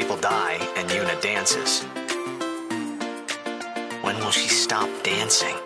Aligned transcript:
people 0.00 0.16
die 0.16 0.56
and 0.78 0.88
Yuna 0.88 1.20
dances. 1.20 1.82
When 4.02 4.16
will 4.16 4.30
she 4.30 4.48
stop 4.48 4.88
dancing? 5.02 5.56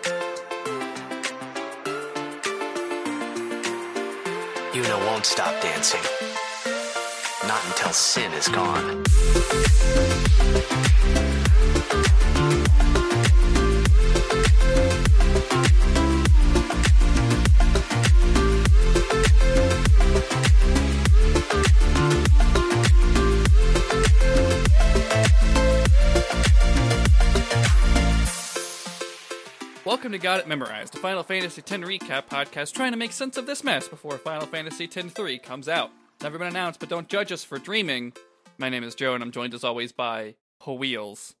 Yuna 4.73 4.97
won't 5.07 5.25
stop 5.25 5.53
dancing. 5.61 6.03
Not 7.47 7.61
until 7.67 7.93
sin 7.93 8.33
is 8.33 8.49
gone. 8.49 9.03
Welcome 30.05 30.19
to 30.19 30.23
Got 30.23 30.39
It 30.41 30.47
Memorized, 30.47 30.93
a 30.93 30.99
Final 30.99 31.23
Fantasy 31.23 31.63
X 31.63 31.71
recap 31.71 32.27
podcast 32.27 32.73
trying 32.73 32.91
to 32.91 32.97
make 32.97 33.11
sense 33.11 33.37
of 33.37 33.47
this 33.47 33.63
mess 33.63 33.87
before 33.87 34.19
Final 34.19 34.45
Fantasy 34.45 34.83
X 34.83 35.11
3 35.11 35.39
comes 35.39 35.67
out. 35.67 35.89
It's 36.13 36.23
never 36.23 36.37
been 36.37 36.49
announced, 36.49 36.79
but 36.79 36.89
don't 36.89 37.09
judge 37.09 37.31
us 37.31 37.43
for 37.43 37.57
dreaming. 37.57 38.13
My 38.59 38.69
name 38.69 38.83
is 38.83 38.93
Joe, 38.93 39.15
and 39.15 39.23
I'm 39.23 39.31
joined 39.31 39.55
as 39.55 39.63
always 39.63 39.91
by 39.91 40.35
Wheels. 40.67 41.33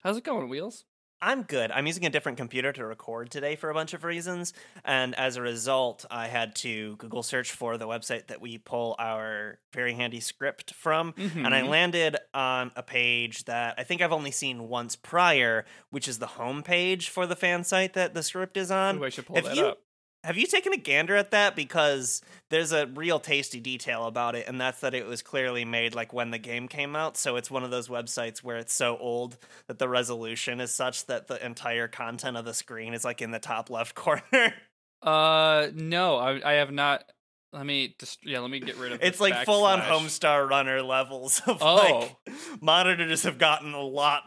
How's 0.00 0.18
it 0.18 0.24
going, 0.24 0.50
Wheels? 0.50 0.84
I'm 1.22 1.42
good. 1.42 1.70
I'm 1.70 1.86
using 1.86 2.06
a 2.06 2.10
different 2.10 2.38
computer 2.38 2.72
to 2.72 2.86
record 2.86 3.30
today 3.30 3.54
for 3.56 3.68
a 3.68 3.74
bunch 3.74 3.92
of 3.92 4.04
reasons. 4.04 4.54
And 4.84 5.14
as 5.16 5.36
a 5.36 5.42
result, 5.42 6.06
I 6.10 6.28
had 6.28 6.54
to 6.56 6.96
Google 6.96 7.22
search 7.22 7.50
for 7.52 7.76
the 7.76 7.86
website 7.86 8.28
that 8.28 8.40
we 8.40 8.56
pull 8.56 8.96
our 8.98 9.58
very 9.72 9.92
handy 9.92 10.20
script 10.20 10.72
from. 10.72 11.12
And 11.18 11.54
I 11.54 11.60
Mhm. 11.60 11.68
landed 11.68 12.16
on 12.32 12.70
a 12.74 12.82
page 12.82 13.44
that 13.44 13.74
I 13.76 13.84
think 13.84 14.00
I've 14.00 14.12
only 14.12 14.30
seen 14.30 14.68
once 14.68 14.96
prior, 14.96 15.66
which 15.90 16.08
is 16.08 16.18
the 16.20 16.26
homepage 16.26 17.08
for 17.08 17.26
the 17.26 17.36
fan 17.36 17.64
site 17.64 17.92
that 17.92 18.14
the 18.14 18.22
script 18.22 18.56
is 18.56 18.70
on. 18.70 18.98
Ooh, 18.98 19.04
I 19.04 19.10
should 19.10 19.26
pull 19.26 19.36
Have 19.36 19.44
that 19.44 19.56
you- 19.56 19.66
up. 19.66 19.82
Have 20.22 20.36
you 20.36 20.46
taken 20.46 20.72
a 20.74 20.76
gander 20.76 21.16
at 21.16 21.30
that? 21.30 21.56
Because 21.56 22.20
there's 22.50 22.72
a 22.72 22.86
real 22.86 23.18
tasty 23.18 23.58
detail 23.58 24.06
about 24.06 24.34
it, 24.34 24.46
and 24.46 24.60
that's 24.60 24.80
that 24.80 24.94
it 24.94 25.06
was 25.06 25.22
clearly 25.22 25.64
made 25.64 25.94
like 25.94 26.12
when 26.12 26.30
the 26.30 26.38
game 26.38 26.68
came 26.68 26.94
out. 26.94 27.16
So 27.16 27.36
it's 27.36 27.50
one 27.50 27.64
of 27.64 27.70
those 27.70 27.88
websites 27.88 28.38
where 28.38 28.58
it's 28.58 28.74
so 28.74 28.98
old 28.98 29.38
that 29.66 29.78
the 29.78 29.88
resolution 29.88 30.60
is 30.60 30.72
such 30.72 31.06
that 31.06 31.26
the 31.26 31.44
entire 31.44 31.88
content 31.88 32.36
of 32.36 32.44
the 32.44 32.52
screen 32.52 32.92
is 32.92 33.04
like 33.04 33.22
in 33.22 33.30
the 33.30 33.38
top 33.38 33.70
left 33.70 33.94
corner. 33.94 34.54
Uh, 35.02 35.68
no, 35.74 36.16
I, 36.16 36.50
I 36.50 36.52
have 36.54 36.70
not. 36.70 37.10
Let 37.52 37.66
me 37.66 37.96
just, 37.98 38.24
yeah, 38.24 38.38
let 38.38 38.50
me 38.50 38.60
get 38.60 38.76
rid 38.76 38.92
of 38.92 39.02
it's 39.02 39.18
like 39.18 39.44
full 39.44 39.64
on. 39.64 39.80
Homestar 39.80 40.48
Runner 40.48 40.82
levels 40.82 41.42
of 41.46 41.58
Oh. 41.60 41.74
like 41.74 42.16
monitors 42.60 43.24
have 43.24 43.38
gotten 43.38 43.74
a 43.74 43.80
lot 43.82 44.22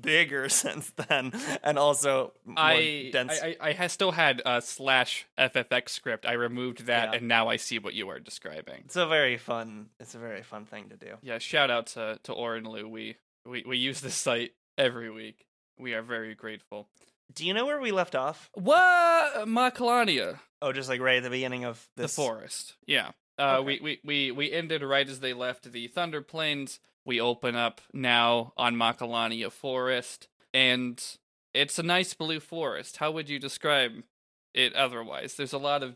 bigger 0.00 0.48
since 0.62 0.90
then, 0.90 1.32
and 1.64 1.76
also 1.78 2.34
more 2.44 2.54
I, 2.56 3.10
dense. 3.12 3.32
I, 3.42 3.56
I, 3.60 3.76
I 3.80 3.86
still 3.88 4.12
had 4.12 4.42
a 4.46 4.62
slash 4.62 5.26
FFX 5.36 5.88
script. 5.88 6.24
I 6.24 6.34
removed 6.34 6.86
that, 6.86 7.10
Yeah. 7.10 7.18
and 7.18 7.26
now 7.28 7.48
I 7.48 7.56
see 7.56 7.78
what 7.80 7.94
you 7.94 8.08
are 8.10 8.20
describing. 8.20 8.82
it's 8.84 8.96
a 8.96 9.06
very 9.06 9.38
fun. 9.38 9.86
It's 9.98 10.14
a 10.14 10.18
very 10.18 10.42
fun 10.42 10.64
thing 10.64 10.88
to 10.90 10.96
do. 10.96 11.14
Yeah, 11.20 11.38
shout 11.38 11.70
out 11.70 11.88
to 11.88 12.20
to 12.22 12.32
Oren 12.32 12.64
Lou. 12.64 12.88
We 12.88 13.16
we 13.44 13.64
we 13.66 13.76
use 13.76 14.00
this 14.00 14.14
site 14.14 14.52
every 14.76 15.10
week. 15.10 15.46
We 15.78 15.94
are 15.94 16.02
very 16.02 16.34
grateful. 16.36 16.88
Do 17.34 17.46
you 17.46 17.54
know 17.54 17.66
where 17.66 17.80
we 17.80 17.92
left 17.92 18.14
off? 18.14 18.50
What 18.54 19.46
Macalania, 19.46 20.40
Oh, 20.60 20.72
just 20.72 20.88
like 20.88 21.00
right 21.00 21.18
at 21.18 21.22
the 21.22 21.30
beginning 21.30 21.64
of 21.64 21.86
this. 21.96 22.14
the 22.16 22.22
forest. 22.22 22.74
Yeah. 22.86 23.12
Uh, 23.38 23.58
Okay. 23.58 23.64
we, 23.66 23.80
we 23.80 24.00
we 24.04 24.30
we 24.32 24.52
ended 24.52 24.82
right 24.82 25.08
as 25.08 25.20
they 25.20 25.32
left 25.32 25.70
the 25.70 25.86
Thunder 25.88 26.20
Plains. 26.22 26.80
We 27.04 27.20
open 27.20 27.54
up 27.54 27.80
now 27.92 28.52
on 28.56 28.74
Macalania 28.74 29.50
Forest, 29.52 30.28
and 30.52 31.02
it's 31.54 31.78
a 31.78 31.82
nice 31.84 32.12
blue 32.14 32.40
forest. 32.40 32.96
How 32.98 33.10
would 33.12 33.28
you 33.28 33.38
describe 33.38 34.02
it 34.54 34.74
otherwise? 34.74 35.34
There's 35.34 35.52
a 35.52 35.58
lot 35.58 35.82
of 35.82 35.94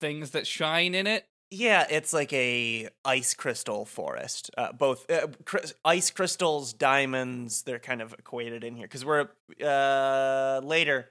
things 0.00 0.32
that 0.32 0.46
shine 0.46 0.94
in 0.94 1.06
it. 1.06 1.28
Yeah, 1.52 1.84
it's 1.90 2.12
like 2.12 2.32
a 2.32 2.88
ice 3.04 3.34
crystal 3.34 3.84
forest. 3.84 4.50
Uh, 4.56 4.72
both 4.72 5.10
uh, 5.10 5.26
cr- 5.44 5.58
ice 5.84 6.10
crystals, 6.10 6.72
diamonds. 6.72 7.62
They're 7.62 7.80
kind 7.80 8.00
of 8.00 8.12
equated 8.12 8.62
in 8.62 8.76
here 8.76 8.86
because 8.86 9.04
we're 9.04 9.28
uh, 9.64 10.60
later 10.62 11.10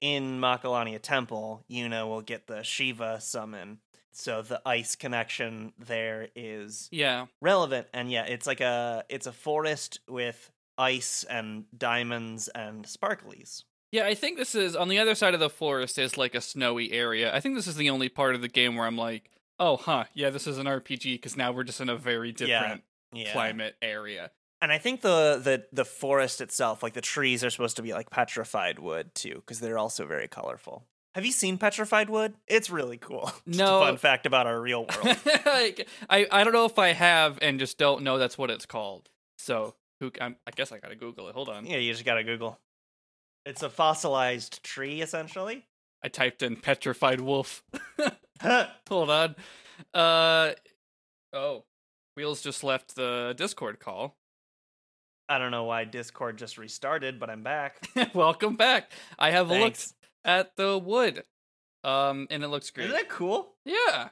in 0.00 0.40
Macalania 0.40 1.00
Temple. 1.02 1.64
Yuna 1.70 2.08
will 2.08 2.22
get 2.22 2.46
the 2.46 2.62
Shiva 2.62 3.20
summon, 3.20 3.80
so 4.12 4.40
the 4.40 4.62
ice 4.64 4.96
connection 4.96 5.74
there 5.78 6.28
is 6.34 6.88
Yeah. 6.90 7.26
relevant. 7.42 7.88
And 7.92 8.10
yeah, 8.10 8.24
it's 8.24 8.46
like 8.46 8.60
a 8.62 9.04
it's 9.10 9.26
a 9.26 9.32
forest 9.32 10.00
with 10.08 10.50
ice 10.78 11.24
and 11.28 11.64
diamonds 11.76 12.48
and 12.48 12.84
sparklies. 12.86 13.64
Yeah, 13.90 14.06
I 14.06 14.14
think 14.14 14.38
this 14.38 14.54
is 14.54 14.76
on 14.76 14.88
the 14.88 14.98
other 14.98 15.14
side 15.14 15.34
of 15.34 15.40
the 15.40 15.50
forest 15.50 15.98
is 15.98 16.16
like 16.16 16.34
a 16.34 16.40
snowy 16.40 16.92
area. 16.92 17.34
I 17.34 17.40
think 17.40 17.54
this 17.54 17.66
is 17.66 17.76
the 17.76 17.90
only 17.90 18.08
part 18.08 18.34
of 18.34 18.42
the 18.42 18.48
game 18.48 18.76
where 18.76 18.86
I'm 18.86 18.98
like, 18.98 19.30
oh, 19.60 19.76
huh, 19.76 20.04
yeah, 20.14 20.30
this 20.30 20.46
is 20.46 20.58
an 20.58 20.66
RPG 20.66 21.14
because 21.14 21.36
now 21.36 21.52
we're 21.52 21.64
just 21.64 21.80
in 21.80 21.88
a 21.88 21.96
very 21.96 22.32
different 22.32 22.82
Yeah. 23.12 23.32
climate 23.32 23.76
area. 23.82 24.30
And 24.60 24.72
I 24.72 24.78
think 24.78 25.02
the, 25.02 25.40
the 25.42 25.66
the 25.72 25.84
forest 25.84 26.40
itself, 26.40 26.82
like 26.82 26.92
the 26.94 27.00
trees, 27.00 27.44
are 27.44 27.50
supposed 27.50 27.76
to 27.76 27.82
be 27.82 27.92
like 27.92 28.10
petrified 28.10 28.78
wood 28.80 29.14
too, 29.14 29.34
because 29.36 29.60
they're 29.60 29.78
also 29.78 30.04
very 30.06 30.26
colorful. 30.28 30.84
Have 31.14 31.24
you 31.24 31.32
seen 31.32 31.58
petrified 31.58 32.10
wood? 32.10 32.34
It's 32.46 32.68
really 32.70 32.96
cool. 32.98 33.30
No. 33.46 33.82
a 33.82 33.86
fun 33.86 33.96
fact 33.98 34.26
about 34.26 34.46
our 34.46 34.60
real 34.60 34.84
world. 35.04 35.16
like, 35.46 35.88
I 36.10 36.26
I 36.30 36.42
don't 36.44 36.52
know 36.52 36.64
if 36.64 36.78
I 36.78 36.88
have 36.92 37.38
and 37.40 37.58
just 37.60 37.78
don't 37.78 38.02
know 38.02 38.18
that's 38.18 38.36
what 38.36 38.50
it's 38.50 38.66
called. 38.66 39.08
So 39.38 39.74
who 40.00 40.10
I'm, 40.20 40.36
I 40.46 40.50
guess 40.50 40.70
I 40.72 40.78
gotta 40.78 40.96
Google 40.96 41.28
it. 41.28 41.34
Hold 41.34 41.48
on. 41.48 41.64
yeah, 41.66 41.76
you 41.78 41.92
just 41.92 42.04
gotta 42.04 42.24
Google. 42.24 42.58
It's 43.46 43.62
a 43.62 43.70
fossilized 43.70 44.62
tree, 44.64 45.00
essentially. 45.00 45.64
I 46.08 46.10
typed 46.10 46.42
in 46.42 46.56
petrified 46.56 47.20
wolf. 47.20 47.62
Hold 48.88 49.10
on. 49.10 49.36
Uh 49.92 50.52
oh, 51.34 51.64
Wheels 52.16 52.40
just 52.40 52.64
left 52.64 52.96
the 52.96 53.34
Discord 53.36 53.78
call. 53.78 54.16
I 55.28 55.36
don't 55.36 55.50
know 55.50 55.64
why 55.64 55.84
Discord 55.84 56.38
just 56.38 56.56
restarted, 56.56 57.20
but 57.20 57.28
I'm 57.28 57.42
back. 57.42 57.86
Welcome 58.14 58.56
back. 58.56 58.90
I 59.18 59.32
have 59.32 59.50
looked 59.50 59.92
at 60.24 60.56
the 60.56 60.78
wood. 60.78 61.24
Um, 61.84 62.26
and 62.30 62.42
it 62.42 62.48
looks 62.48 62.70
great. 62.70 62.84
Isn't 62.84 62.96
that 62.96 63.10
cool? 63.10 63.52
Yeah. 63.66 64.08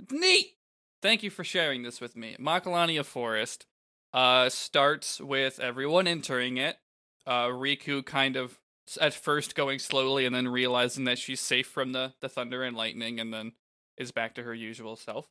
It's 0.00 0.12
neat. 0.12 0.54
Thank 1.00 1.22
you 1.22 1.30
for 1.30 1.44
sharing 1.44 1.84
this 1.84 2.00
with 2.00 2.16
me. 2.16 2.34
Macalania 2.40 3.04
Forest 3.04 3.66
uh 4.12 4.48
starts 4.48 5.20
with 5.20 5.60
everyone 5.60 6.08
entering 6.08 6.56
it. 6.56 6.78
Uh 7.24 7.46
Rikku 7.46 8.04
kind 8.04 8.34
of 8.34 8.58
at 9.00 9.14
first 9.14 9.54
going 9.54 9.78
slowly 9.78 10.26
and 10.26 10.34
then 10.34 10.48
realizing 10.48 11.04
that 11.04 11.18
she's 11.18 11.40
safe 11.40 11.66
from 11.66 11.92
the, 11.92 12.14
the 12.20 12.28
thunder 12.28 12.62
and 12.62 12.76
lightning 12.76 13.18
and 13.18 13.32
then 13.32 13.52
is 13.96 14.12
back 14.12 14.34
to 14.34 14.42
her 14.42 14.54
usual 14.54 14.96
self. 14.96 15.28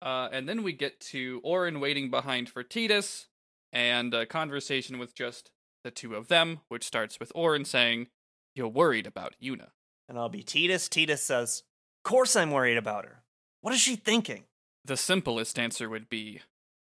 Uh 0.00 0.28
and 0.32 0.48
then 0.48 0.62
we 0.62 0.72
get 0.72 1.00
to 1.00 1.40
Auron 1.44 1.80
waiting 1.80 2.10
behind 2.10 2.48
for 2.48 2.62
Tidus 2.62 3.26
and 3.72 4.12
a 4.14 4.26
conversation 4.26 4.98
with 4.98 5.14
just 5.14 5.50
the 5.84 5.90
two 5.90 6.14
of 6.14 6.28
them, 6.28 6.60
which 6.68 6.84
starts 6.84 7.18
with 7.18 7.32
Auron 7.34 7.64
saying, 7.64 8.08
You're 8.54 8.68
worried 8.68 9.06
about 9.06 9.34
Yuna. 9.42 9.70
And 10.08 10.18
I'll 10.18 10.28
be 10.28 10.44
Tidus. 10.44 10.88
Tidus 10.88 11.18
says, 11.18 11.62
Of 12.04 12.10
"Course, 12.10 12.36
I'm 12.36 12.50
worried 12.50 12.76
about 12.76 13.04
her. 13.04 13.22
What 13.62 13.74
is 13.74 13.80
she 13.80 13.96
thinking?" 13.96 14.44
The 14.84 14.96
simplest 14.96 15.58
answer 15.58 15.88
would 15.88 16.08
be 16.08 16.40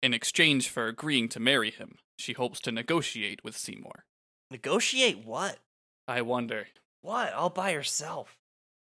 in 0.01 0.13
exchange 0.13 0.69
for 0.69 0.87
agreeing 0.87 1.29
to 1.29 1.39
marry 1.39 1.71
him, 1.71 1.97
she 2.17 2.33
hopes 2.33 2.59
to 2.61 2.71
negotiate 2.71 3.43
with 3.43 3.57
Seymour. 3.57 4.05
Negotiate 4.49 5.25
what? 5.25 5.59
I 6.11 6.21
wonder. 6.21 6.67
What? 7.01 7.33
All 7.33 7.49
by 7.49 7.71
herself. 7.71 8.37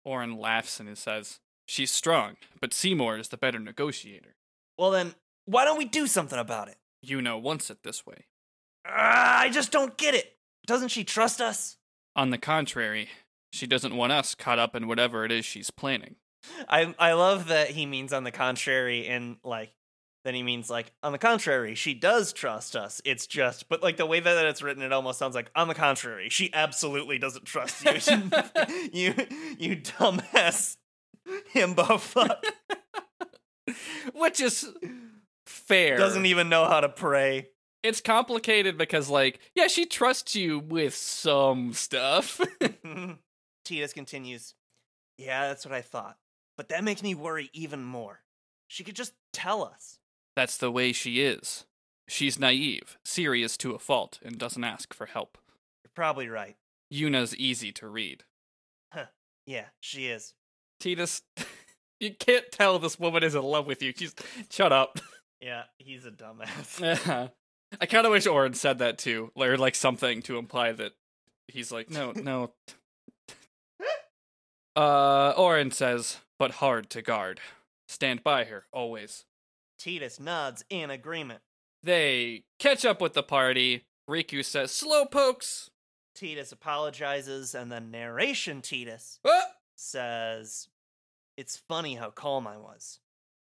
Auron 0.05 0.37
laughs 0.37 0.79
and 0.79 0.97
says, 0.97 1.39
She's 1.65 1.91
strong, 1.91 2.37
but 2.61 2.73
Seymour 2.73 3.17
is 3.17 3.27
the 3.27 3.37
better 3.37 3.59
negotiator. 3.59 4.35
Well 4.77 4.91
then, 4.91 5.15
why 5.45 5.65
don't 5.65 5.77
we 5.77 5.83
do 5.85 6.07
something 6.07 6.39
about 6.39 6.69
it? 6.69 6.77
Yuna 7.05 7.41
wants 7.41 7.69
it 7.69 7.83
this 7.83 8.05
way. 8.05 8.25
Ah, 8.85 9.41
I 9.41 9.49
just 9.49 9.73
don't 9.73 9.97
get 9.97 10.15
it. 10.15 10.37
Doesn't 10.65 10.87
she 10.87 11.03
trust 11.03 11.41
us? 11.41 11.75
On 12.15 12.29
the 12.29 12.37
contrary, 12.37 13.09
she 13.51 13.67
doesn't 13.67 13.95
want 13.95 14.13
us 14.13 14.33
caught 14.33 14.59
up 14.59 14.73
in 14.73 14.87
whatever 14.87 15.25
it 15.25 15.31
is 15.31 15.45
she's 15.45 15.69
planning. 15.69 16.15
I 16.69 16.95
I 16.97 17.11
love 17.11 17.47
that 17.47 17.71
he 17.71 17.85
means 17.85 18.13
on 18.13 18.23
the 18.23 18.31
contrary 18.31 19.05
and 19.07 19.35
like 19.43 19.73
then 20.27 20.35
he 20.35 20.43
means 20.43 20.69
like 20.69 20.91
on 21.01 21.13
the 21.13 21.17
contrary, 21.17 21.73
she 21.73 21.93
does 21.93 22.33
trust 22.33 22.75
us. 22.75 23.01
It's 23.05 23.25
just 23.27 23.69
but 23.69 23.81
like 23.81 23.97
the 23.97 24.05
way 24.05 24.19
that 24.19 24.45
it's 24.45 24.61
written 24.61 24.83
it 24.83 24.91
almost 24.91 25.19
sounds 25.19 25.35
like 25.35 25.49
on 25.55 25.67
the 25.67 25.73
contrary, 25.73 26.29
she 26.29 26.53
absolutely 26.53 27.17
doesn't 27.17 27.45
trust 27.45 27.85
you. 27.85 27.93
you 28.91 29.13
you 29.57 29.77
dumbass 29.77 30.77
himbo 31.53 31.99
fuck. 31.99 32.43
Which 34.13 34.39
is 34.41 34.69
fair. 35.45 35.97
Doesn't 35.97 36.25
even 36.25 36.49
know 36.49 36.65
how 36.65 36.79
to 36.81 36.89
pray. 36.89 37.49
it's 37.83 38.01
complicated 38.01 38.77
because, 38.77 39.09
like, 39.09 39.39
yeah, 39.55 39.67
she 39.67 39.85
trusts 39.85 40.35
you 40.35 40.59
with 40.59 40.95
some 40.95 41.73
stuff. 41.73 42.39
Mm-hmm. 42.61 43.13
Tidus 43.65 43.93
continues, 43.93 44.55
Yeah, 45.17 45.47
that's 45.49 45.65
what 45.65 45.75
I 45.75 45.81
thought. 45.81 46.17
But 46.57 46.69
that 46.69 46.83
makes 46.83 47.03
me 47.03 47.15
worry 47.15 47.49
even 47.53 47.83
more. 47.83 48.21
She 48.67 48.83
could 48.83 48.95
just 48.95 49.13
tell 49.33 49.63
us. 49.63 49.99
That's 50.37 50.57
the 50.57 50.69
way 50.69 50.91
she 50.93 51.21
is. 51.21 51.65
She's 52.07 52.37
naive, 52.37 52.99
serious 53.03 53.57
to 53.57 53.73
a 53.73 53.79
fault, 53.79 54.19
and 54.23 54.37
doesn't 54.37 54.63
ask 54.63 54.93
for 54.93 55.07
help. 55.07 55.39
You're 55.83 55.89
probably 55.95 56.29
right. 56.29 56.55
Yuna's 56.91 57.35
easy 57.35 57.71
to 57.71 57.87
read. 57.87 58.23
Huh. 58.93 59.07
Yeah, 59.47 59.65
she 59.79 60.05
is. 60.05 60.35
Tidus, 60.79 61.23
you 61.99 62.13
can't 62.13 62.51
tell 62.51 62.77
this 62.77 62.99
woman 62.99 63.23
is 63.23 63.33
in 63.33 63.41
love 63.41 63.65
with 63.65 63.81
you. 63.81 63.93
She's 63.97 64.13
shut 64.51 64.71
up. 64.71 64.99
Yeah, 65.39 65.65
he's 65.77 66.03
a 66.03 66.09
dumbass. 66.09 66.81
Uh-huh. 66.81 67.27
I 67.81 67.85
kind 67.85 68.07
of 68.07 68.11
wish 68.11 68.25
Auron 68.25 68.55
said 68.55 68.79
that 68.79 68.97
too, 68.97 69.31
or 69.35 69.55
like 69.55 69.75
something 69.75 70.23
to 70.23 70.39
imply 70.39 70.71
that 70.71 70.93
he's 71.47 71.71
like, 71.71 71.91
no, 71.91 72.11
no. 72.11 72.53
uh, 74.75 75.33
Auron 75.37 75.69
says, 75.69 76.17
but 76.39 76.53
hard 76.53 76.89
to 76.89 77.03
guard. 77.03 77.39
Stand 77.87 78.23
by 78.23 78.45
her 78.45 78.65
always. 78.73 79.25
Tidus 79.79 80.19
nods 80.19 80.65
in 80.69 80.89
agreement. 80.89 81.41
They 81.83 82.43
catch 82.59 82.85
up 82.85 83.01
with 83.01 83.13
the 83.13 83.23
party. 83.23 83.85
Rikku 84.09 84.43
says, 84.43 84.71
slow 84.71 85.05
pokes. 85.05 85.69
Tidus 86.17 86.51
apologizes, 86.51 87.53
and 87.53 87.71
then 87.71 87.91
narration 87.91 88.61
Tidus 88.61 89.19
Ah! 89.25 89.51
says, 89.75 90.69
It's 91.37 91.57
funny 91.57 91.95
how 91.95 92.09
calm 92.09 92.47
I 92.47 92.57
was. 92.57 92.99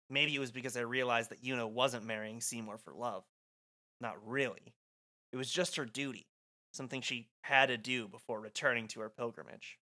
Maybe 0.09 0.35
it 0.35 0.39
was 0.39 0.53
because 0.53 0.77
I 0.77 0.83
realized 0.83 1.31
that 1.31 1.43
Yuna 1.43 1.69
wasn't 1.69 2.05
marrying 2.05 2.41
Seymour 2.41 2.79
for 2.79 2.93
love. 2.95 3.25
Not 4.01 4.17
really. 4.27 4.75
It 5.33 5.37
was 5.37 5.51
just 5.51 5.77
her 5.77 5.87
duty, 5.87 6.27
something 6.73 7.01
she 7.01 7.29
had 7.43 7.67
to 7.67 7.77
do 7.79 8.07
before 8.07 8.41
returning 8.41 8.87
to 8.89 9.01
her 9.01 9.09
pilgrimage. 9.09 9.79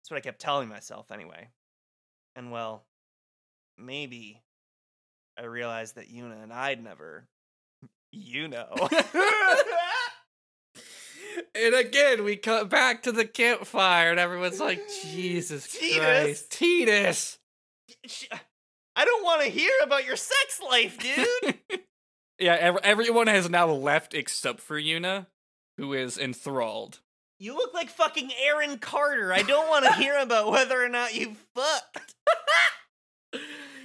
That's 0.00 0.10
what 0.10 0.16
I 0.16 0.20
kept 0.20 0.40
telling 0.40 0.68
myself, 0.68 1.10
anyway. 1.10 1.48
And 2.36 2.50
well, 2.52 2.86
maybe 3.76 4.40
I 5.38 5.44
realized 5.44 5.96
that 5.96 6.12
Yuna 6.12 6.42
and 6.42 6.52
I'd 6.52 6.82
never. 6.82 7.26
You 8.12 8.48
know. 8.48 8.88
And 11.54 11.74
again, 11.74 12.24
we 12.24 12.36
cut 12.36 12.68
back 12.68 13.02
to 13.04 13.12
the 13.12 13.24
campfire, 13.24 14.10
and 14.10 14.20
everyone's 14.20 14.60
like, 14.60 14.82
Jesus 15.02 15.66
Tidus! 15.66 15.98
Christ. 15.98 16.50
Tidus! 16.50 17.38
Uh, 18.30 18.36
I 18.96 19.04
don't 19.06 19.24
want 19.24 19.42
to 19.42 19.48
hear 19.48 19.70
about 19.82 20.04
your 20.04 20.16
sex 20.16 20.60
life, 20.70 20.98
dude. 20.98 21.80
yeah, 22.38 22.54
ev- 22.54 22.78
everyone 22.82 23.28
has 23.28 23.48
now 23.48 23.66
left 23.70 24.12
except 24.12 24.60
for 24.60 24.78
Yuna, 24.80 25.26
who 25.78 25.94
is 25.94 26.18
enthralled. 26.18 27.00
you 27.38 27.54
look 27.54 27.72
like 27.72 27.88
fucking 27.88 28.30
Aaron 28.44 28.78
Carter. 28.78 29.32
I 29.32 29.42
don't 29.42 29.68
want 29.68 29.86
to 29.86 29.92
hear 30.02 30.18
about 30.18 30.50
whether 30.50 30.82
or 30.82 30.88
not 30.90 31.14
you 31.14 31.36
fucked. 31.54 32.14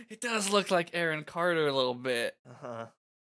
It 0.09 0.21
does 0.21 0.51
look 0.51 0.71
like 0.71 0.91
Aaron 0.93 1.23
Carter 1.23 1.67
a 1.67 1.73
little 1.73 1.93
bit. 1.93 2.35
Uh-huh. 2.49 2.85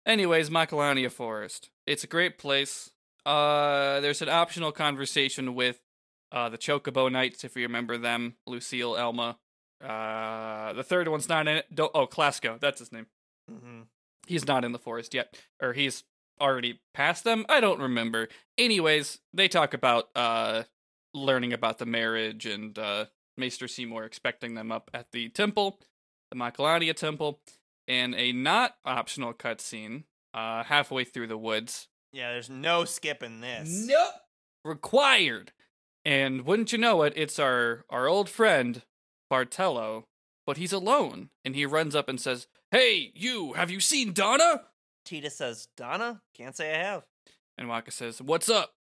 Anyways, 0.05 0.49
Macalania 0.49 1.11
Forest. 1.11 1.69
It's 1.87 2.03
a 2.03 2.07
great 2.07 2.37
place. 2.37 2.91
Uh, 3.25 3.99
there's 4.01 4.21
an 4.21 4.29
optional 4.29 4.71
conversation 4.71 5.55
with 5.55 5.79
uh, 6.31 6.49
the 6.49 6.57
Chocobo 6.57 7.11
Knights, 7.11 7.43
if 7.43 7.55
you 7.55 7.63
remember 7.63 7.97
them. 7.97 8.35
Lucille, 8.45 8.95
Elma. 8.97 9.37
Uh, 9.83 10.73
the 10.73 10.83
third 10.83 11.07
one's 11.07 11.29
not 11.29 11.47
in 11.47 11.57
it. 11.57 11.73
Do- 11.73 11.89
oh, 11.93 12.07
Clasko. 12.07 12.59
That's 12.59 12.79
his 12.79 12.91
name. 12.91 13.07
hmm 13.49 13.81
He's 14.27 14.47
not 14.47 14.65
in 14.65 14.71
the 14.71 14.79
forest 14.79 15.13
yet. 15.13 15.37
Or 15.61 15.73
he's 15.73 16.03
already 16.41 16.81
past 16.93 17.23
them. 17.23 17.45
I 17.47 17.59
don't 17.61 17.79
remember. 17.79 18.27
Anyways, 18.57 19.19
they 19.33 19.47
talk 19.47 19.73
about 19.75 20.09
uh, 20.15 20.63
learning 21.13 21.53
about 21.53 21.77
the 21.77 21.85
marriage 21.85 22.45
and 22.47 22.77
uh, 22.77 23.05
Maester 23.37 23.67
Seymour 23.67 24.03
expecting 24.03 24.55
them 24.55 24.71
up 24.71 24.89
at 24.95 25.11
the 25.11 25.29
temple, 25.29 25.79
the 26.31 26.37
Macalania 26.37 26.95
temple, 26.95 27.39
and 27.87 28.15
a 28.15 28.31
not 28.31 28.75
optional 28.85 29.33
cutscene 29.33 30.03
uh, 30.33 30.63
halfway 30.63 31.03
through 31.03 31.27
the 31.27 31.37
woods. 31.37 31.87
Yeah, 32.11 32.31
there's 32.31 32.49
no 32.49 32.85
skipping 32.85 33.41
this. 33.41 33.87
Nope. 33.87 34.13
Required. 34.63 35.51
And 36.03 36.45
wouldn't 36.45 36.71
you 36.71 36.77
know 36.77 37.01
it, 37.03 37.13
it's 37.15 37.39
our 37.39 37.85
our 37.89 38.07
old 38.07 38.29
friend 38.29 38.83
Barthello, 39.31 40.03
but 40.45 40.57
he's 40.57 40.73
alone, 40.73 41.29
and 41.43 41.55
he 41.55 41.65
runs 41.65 41.95
up 41.95 42.07
and 42.07 42.21
says, 42.21 42.47
"Hey, 42.71 43.11
you! 43.15 43.53
Have 43.53 43.71
you 43.71 43.79
seen 43.79 44.13
Dona?" 44.13 44.63
Tita 45.03 45.29
says, 45.29 45.67
Dona? 45.77 46.21
Can't 46.35 46.55
say 46.55 46.73
I 46.73 46.83
have. 46.83 47.03
And 47.57 47.67
Wakka 47.67 47.91
says, 47.91 48.21
"What's 48.21 48.49
up?" 48.49 48.73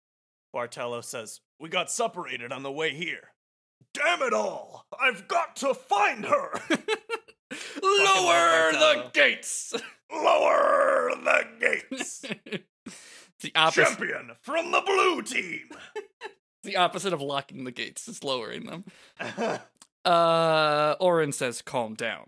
Barthello 0.55 1.03
says, 1.03 1.41
We 1.59 1.67
got 1.67 1.91
separated 1.91 2.53
on 2.53 2.63
the 2.63 2.71
way 2.71 2.93
here. 2.93 3.33
Damn 3.93 4.21
it 4.21 4.33
all! 4.33 4.85
I've 4.97 5.27
got 5.27 5.55
to 5.57 5.73
find 5.73 6.25
her! 6.25 6.51
Lower 7.83 8.71
the 8.71 9.09
gates. 9.13 9.73
Lower 10.11 11.11
the 11.23 11.45
gates! 11.59 12.21
the 13.41 13.51
opposite. 13.55 13.85
Champion 13.85 14.31
from 14.41 14.71
the 14.71 14.81
blue 14.81 15.21
team! 15.21 15.69
The 16.63 16.77
opposite 16.77 17.13
of 17.13 17.21
locking 17.21 17.63
the 17.63 17.71
gates 17.71 18.07
is 18.07 18.23
lowering 18.23 18.65
them. 18.65 18.85
Uh, 20.03 20.95
Auron 20.99 21.31
says, 21.31 21.61
"Calm 21.61 21.93
down." 21.93 22.25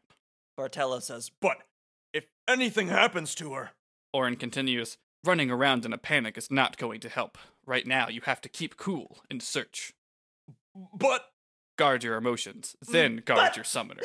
Barthello 0.59 1.01
says, 1.01 1.31
But 1.41 1.57
if 2.13 2.25
anything 2.47 2.87
happens 2.87 3.33
to 3.33 3.53
her, 3.53 3.71
Auron 4.13 4.35
continues, 4.35 4.99
"Running 5.23 5.49
around 5.49 5.85
in 5.85 5.93
a 5.93 5.97
panic 5.97 6.37
is 6.37 6.51
not 6.51 6.77
going 6.77 6.99
to 6.99 7.09
help. 7.09 7.39
Right 7.65 7.87
now, 7.87 8.09
you 8.09 8.21
have 8.25 8.39
to 8.41 8.49
keep 8.49 8.77
cool 8.77 9.17
and 9.27 9.41
search. 9.41 9.93
but 10.93 11.31
Guard 11.75 12.03
your 12.03 12.15
emotions, 12.15 12.75
then 12.81 13.17
guard 13.17 13.39
but- 13.39 13.55
your 13.55 13.65
summoner." 13.65 14.03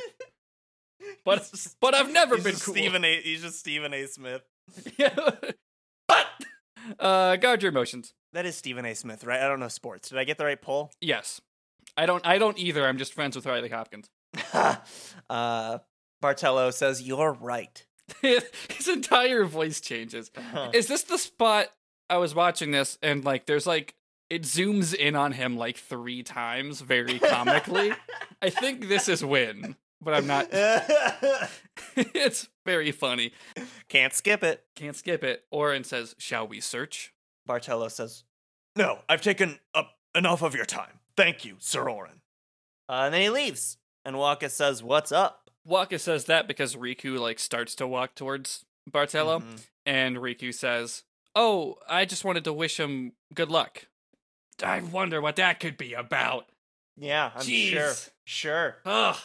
But 1.25 1.50
but 1.81 1.94
I've 1.94 2.12
never 2.12 2.37
been 2.37 2.54
cool. 2.56 2.75
Stephen 2.75 3.04
A. 3.04 3.20
He's 3.20 3.43
just 3.43 3.58
Stephen 3.58 3.93
A. 3.94 4.06
Smith. 4.06 4.43
Yeah. 4.99 5.14
but 6.08 6.26
uh, 6.99 7.37
guard 7.37 7.62
your 7.62 7.70
emotions. 7.70 8.14
That 8.32 8.46
is 8.46 8.56
Stephen 8.56 8.84
A. 8.84 8.94
Smith, 8.94 9.25
right? 9.25 9.40
I 9.40 9.49
don't 9.49 9.60
know 9.60 9.69
sports. 9.69 10.08
Did 10.08 10.19
I 10.19 10.25
get 10.25 10.38
the 10.38 10.44
right 10.44 10.60
poll? 10.60 10.90
Yes. 11.00 11.40
I 11.96 12.06
don't. 12.06 12.26
I 12.26 12.38
don't 12.38 12.58
either. 12.58 12.87
I'm 12.87 12.99
just 12.99 13.12
friends 13.14 13.37
with 13.37 13.46
Riley 13.46 13.69
Hopkins. 13.69 14.08
uh, 15.31 15.78
Barthello 16.22 16.72
says, 16.72 17.02
You're 17.02 17.32
right. 17.32 17.84
His 18.22 18.88
entire 18.88 19.44
voice 19.44 19.81
changes. 19.81 20.31
Is 20.72 20.87
this 20.87 21.02
the 21.04 21.19
spot 21.19 21.69
I 22.10 22.19
was 22.19 22.34
watching 22.34 22.70
this 22.70 22.99
and 23.02 23.25
like 23.25 23.46
there's 23.46 23.66
like 23.66 23.94
it 24.31 24.43
zooms 24.43 24.94
in 24.94 25.14
on 25.16 25.32
him 25.32 25.56
like 25.56 25.76
three 25.76 26.22
times 26.22 26.81
very 26.81 27.19
comically? 27.19 27.93
I 28.40 28.50
think 28.50 28.88
this 28.88 29.08
is 29.08 29.25
Win, 29.25 29.76
but 30.02 30.14
I'm 30.14 30.26
not. 30.26 30.49
it's 31.96 32.49
very 32.64 32.90
funny. 32.93 33.32
Can't 33.88 34.12
skip 34.12 34.42
it. 34.42 34.64
Can't 34.76 34.97
skip 34.97 35.23
it. 35.25 35.44
Auron 35.50 35.85
says, 35.85 36.14
"Shall 36.18 36.47
we 36.47 36.61
search?" 36.61 37.12
Barthello 37.49 37.90
says, 37.90 38.25
No, 38.76 39.00
I've 39.09 39.21
taken 39.23 39.59
up 39.75 39.97
enough 40.14 40.42
of 40.42 40.54
your 40.54 40.64
time. 40.64 41.00
Thank 41.16 41.44
you, 41.44 41.56
Sir 41.59 41.88
Auron. 41.90 42.21
Uh, 42.88 43.02
and 43.06 43.14
then 43.14 43.21
he 43.23 43.30
leaves. 43.30 43.78
And 44.04 44.14
Wakka 44.16 44.49
says, 44.50 44.80
What's 44.82 45.11
up? 45.11 45.50
Wakka 45.68 45.99
says 45.99 46.26
that 46.26 46.47
because 46.47 46.76
Rikku 46.76 47.18
like 47.18 47.38
starts 47.40 47.75
to 47.76 47.87
walk 47.87 48.14
towards 48.14 48.64
Barthello, 48.90 49.42
Mhm. 49.42 49.66
and 49.87 50.16
Rikku 50.18 50.52
says, 50.54 51.04
"Oh, 51.37 51.78
I 51.88 52.04
just 52.04 52.25
wanted 52.25 52.44
to 52.44 52.52
wish 52.52 52.78
him 52.80 53.12
good 53.35 53.49
luck." 53.50 53.87
I 54.62 54.80
wonder 54.80 55.21
what 55.21 55.37
that 55.37 55.61
could 55.61 55.76
be 55.76 55.94
about. 55.94 56.47
Yeah, 56.97 57.30
I'm 57.35 57.42
sure. 57.44 57.94
Sure. 58.25 58.76
Ugh. 58.85 59.16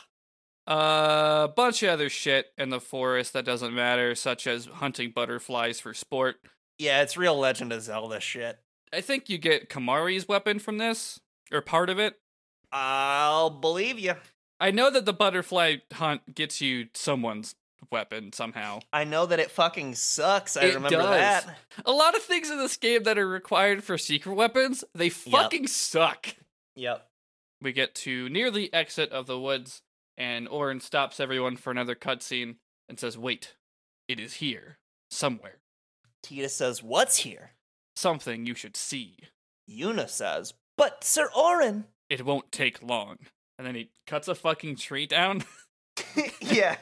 A 0.67 1.50
bunch 1.55 1.81
of 1.83 1.89
other 1.89 2.09
shit 2.09 2.47
in 2.57 2.69
the 2.69 2.81
forest 2.81 3.31
that 3.33 3.45
doesn't 3.45 3.74
matter, 3.74 4.13
such 4.15 4.45
as 4.45 4.65
hunting 4.65 5.12
butterflies 5.12 5.79
for 5.79 5.93
sport. 5.93 6.36
Yeah, 6.77 7.01
it's 7.01 7.15
real 7.17 7.38
Legend 7.38 7.71
of 7.71 7.81
Zelda 7.81 8.19
shit. 8.19 8.59
I 8.93 9.01
think 9.01 9.29
you 9.29 9.38
get 9.38 9.69
Kimahri's 9.69 10.27
weapon 10.27 10.59
from 10.59 10.77
this, 10.77 11.19
or 11.51 11.62
part 11.62 11.89
of 11.89 12.00
it. 12.00 12.15
I'll 12.71 13.50
believe 13.50 13.97
you. 13.97 14.15
I 14.59 14.71
know 14.71 14.89
that 14.91 15.05
the 15.05 15.13
butterfly 15.13 15.77
hunt 15.93 16.36
gets 16.36 16.59
you 16.62 16.88
someone's 16.93 17.55
weapon 17.91 18.33
somehow. 18.33 18.79
I 18.91 19.03
know 19.05 19.25
that 19.25 19.39
it 19.39 19.51
fucking 19.51 19.95
sucks. 19.95 20.57
I 20.57 20.63
It 20.63 20.75
remember 20.75 20.97
does. 20.97 21.09
that. 21.45 21.57
A 21.86 21.91
lot 21.91 22.15
of 22.15 22.24
things 22.24 22.50
in 22.50 22.57
this 22.57 22.75
game 22.75 23.03
that 23.03 23.17
are 23.17 23.27
required 23.27 23.83
for 23.83 23.97
secret 23.97 24.33
weapons, 24.33 24.83
they 24.93 25.09
fucking 25.09 25.67
suck. 25.67 26.36
Yep. 26.75 27.07
We 27.62 27.71
get 27.71 27.95
to 27.95 28.29
near 28.29 28.51
the 28.51 28.74
exit 28.74 29.12
of 29.12 29.27
the 29.27 29.39
woods, 29.39 29.81
and 30.17 30.47
Auron 30.47 30.79
stops 30.79 31.19
everyone 31.19 31.57
for 31.57 31.71
another 31.71 31.95
cutscene 31.95 32.55
and 32.89 33.00
says, 33.00 33.17
Wait, 33.17 33.55
it 34.07 34.19
is 34.19 34.36
here, 34.36 34.79
somewhere. 35.12 35.59
Tita 36.24 36.50
says, 36.50 36.81
What's 36.81 37.17
here? 37.17 37.51
Something 37.95 38.45
you 38.45 38.55
should 38.55 38.75
see. 38.75 39.17
Yuna 39.69 40.09
says, 40.09 40.53
But 40.77 41.03
Sir 41.03 41.29
Auron. 41.36 41.86
It 42.09 42.25
won't 42.25 42.51
take 42.51 42.81
long. 42.81 43.17
And 43.57 43.67
then 43.67 43.75
he 43.75 43.91
cuts 44.05 44.27
a 44.27 44.36
fucking 44.36 44.77
tree 44.77 45.05
down. 45.05 45.43
yeah. 46.41 46.77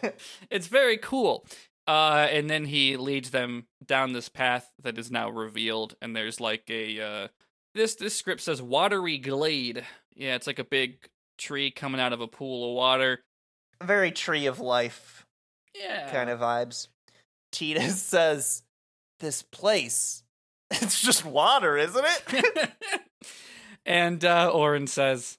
it's 0.50 0.68
very 0.68 0.98
cool. 0.98 1.46
Uh, 1.88 2.28
and 2.32 2.50
then 2.50 2.66
he 2.66 2.98
leads 2.98 3.30
them 3.30 3.68
down 3.86 4.14
this 4.14 4.30
path 4.30 4.72
that 4.82 4.98
is 4.98 5.12
now 5.12 5.30
revealed, 5.30 5.96
and 6.02 6.16
there's 6.16 6.40
like 6.40 6.64
a 6.70 7.00
uh, 7.00 7.28
this 7.76 7.94
this 7.96 8.16
script 8.16 8.42
says 8.42 8.62
watery 8.62 9.20
glade. 9.20 9.84
Yeah, 10.16 10.36
it's 10.36 10.48
like 10.48 10.58
a 10.58 10.64
big 10.64 11.08
tree 11.38 11.70
coming 11.70 12.02
out 12.02 12.14
of 12.14 12.22
a 12.22 12.28
pool 12.28 12.72
of 12.72 12.76
water. 12.76 13.20
Very 13.84 14.12
tree 14.12 14.46
of 14.46 14.60
life 14.60 15.26
Yeah, 15.74 16.10
kind 16.12 16.30
of 16.30 16.40
vibes. 16.40 16.88
Tita 17.52 17.82
says, 17.90 18.64
this 19.20 19.42
place, 19.42 20.24
it's 20.72 21.02
just 21.02 21.26
water, 21.26 21.78
isn't 21.78 22.06
it? 22.06 22.72
and 23.86 24.24
uh, 24.26 24.52
Auron 24.54 24.88
says, 24.88 25.38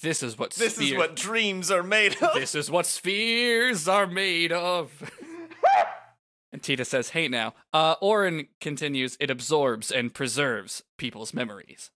"This 0.00 0.22
is 0.22 0.38
what 0.38 0.52
this 0.52 0.78
is 0.78 0.94
what 0.94 1.16
dreams 1.16 1.70
are 1.70 1.82
made 1.82 2.20
of. 2.22 2.34
this 2.34 2.54
is 2.54 2.70
what 2.70 2.86
spheres 2.86 3.88
are 3.88 4.06
made 4.06 4.52
of." 4.52 5.10
and 6.52 6.62
Tita 6.62 6.84
says, 6.84 7.10
"Hey 7.10 7.28
now." 7.28 7.54
Uh, 7.72 7.96
Auron 8.02 8.48
continues, 8.60 9.16
"It 9.18 9.30
absorbs 9.30 9.90
and 9.90 10.14
preserves 10.14 10.82
people's 10.98 11.34
memories." 11.34 11.90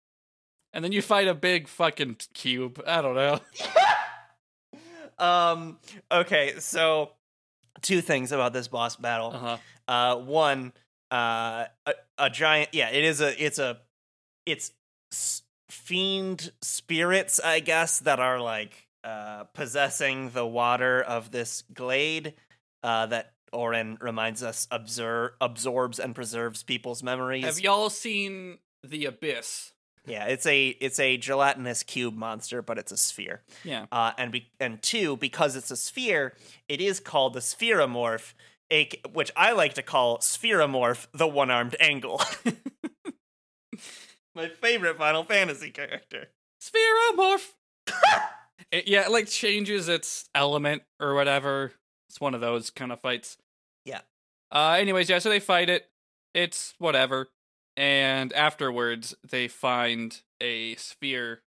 And 0.73 0.85
then 0.85 0.93
you 0.93 1.03
fight 1.03 1.29
a 1.29 1.35
big 1.35 1.69
fucking 1.69 2.17
cube. 2.35 2.83
I 2.87 3.03
don't 3.03 3.15
know. 3.17 3.41
Um. 5.21 5.79
Okay. 6.11 6.55
So, 6.59 7.11
two 7.83 8.01
things 8.01 8.33
about 8.33 8.53
this 8.53 8.69
boss 8.69 8.97
battle. 8.97 9.33
Uh-huh. 9.35 9.57
Uh, 9.87 10.17
one, 10.17 10.73
uh, 11.11 11.67
a, 11.87 11.93
a 12.19 12.31
giant. 12.31 12.71
Yeah, 12.73 12.91
it 12.91 13.05
is 13.05 13.21
a. 13.21 13.45
It's 13.45 13.59
a. 13.59 13.79
It's 14.47 14.73
fiend 15.69 16.51
spirits, 16.63 17.39
I 17.41 17.61
guess, 17.61 18.01
that 18.01 18.19
are 18.19 18.41
like 18.41 18.87
uh 19.03 19.45
possessing 19.55 20.31
the 20.31 20.47
water 20.47 21.01
of 21.01 21.31
this 21.31 21.65
glade. 21.73 22.35
Uh, 22.83 23.07
that 23.07 23.35
Auron 23.53 23.99
reminds 24.01 24.43
us 24.43 24.67
absor- 24.71 25.33
absorbs 25.41 25.99
and 25.99 26.15
preserves 26.15 26.63
people's 26.63 27.03
memories. 27.03 27.45
Have 27.45 27.61
y'all 27.61 27.91
seen 27.91 28.59
The 28.83 29.07
Abyss? 29.07 29.73
Yeah, 30.07 30.25
it's 30.27 30.47
a 30.47 30.69
it's 30.69 30.99
a 30.99 31.17
gelatinous 31.17 31.83
cube 31.83 32.15
monster, 32.17 32.63
but 32.63 32.79
it's 32.79 32.93
a 32.93 32.97
sphere. 32.97 33.43
Yeah. 33.65 33.87
Uh, 33.93 34.13
and 34.19 34.33
be- 34.33 34.51
and 34.59 34.83
two, 34.83 35.17
because 35.17 35.57
it's 35.57 35.71
a 35.71 35.77
sphere, 35.77 36.35
it 36.69 36.81
is 36.81 37.01
called 37.01 37.35
the 37.35 37.41
spheromorph, 37.41 38.33
a- 38.73 38.91
which 39.13 39.31
I 39.37 39.53
like 39.53 39.75
to 39.75 39.83
call 39.83 40.19
spheromorph, 40.19 41.07
the 41.13 41.27
one-armed 41.29 41.77
angle. 41.81 42.21
My 44.35 44.49
favorite 44.49 44.97
Final 44.99 45.25
Fantasy 45.25 45.71
character. 45.71 46.29
Spheromorph. 46.63 47.51
It- 48.71 48.87
yeah, 48.87 49.07
it 49.07 49.11
like 49.11 49.27
changes 49.27 49.89
its 49.89 50.29
element 50.33 50.83
or 51.01 51.15
whatever. 51.15 51.73
It's 52.09 52.21
one 52.21 52.35
of 52.35 52.41
those 52.41 52.71
kind 52.71 52.93
of 52.93 53.01
fights. 53.01 53.37
Yeah. 53.85 54.03
Uh 54.53 54.77
anyways, 54.79 55.09
yeah, 55.09 55.19
so 55.19 55.29
they 55.29 55.41
fight 55.41 55.69
it. 55.69 55.89
It's 56.35 56.75
whatever. 56.79 57.29
And 57.77 58.33
afterwards 58.33 59.15
they 59.29 59.49
find 59.49 60.21
a 60.41 60.75
sphere 60.77 61.43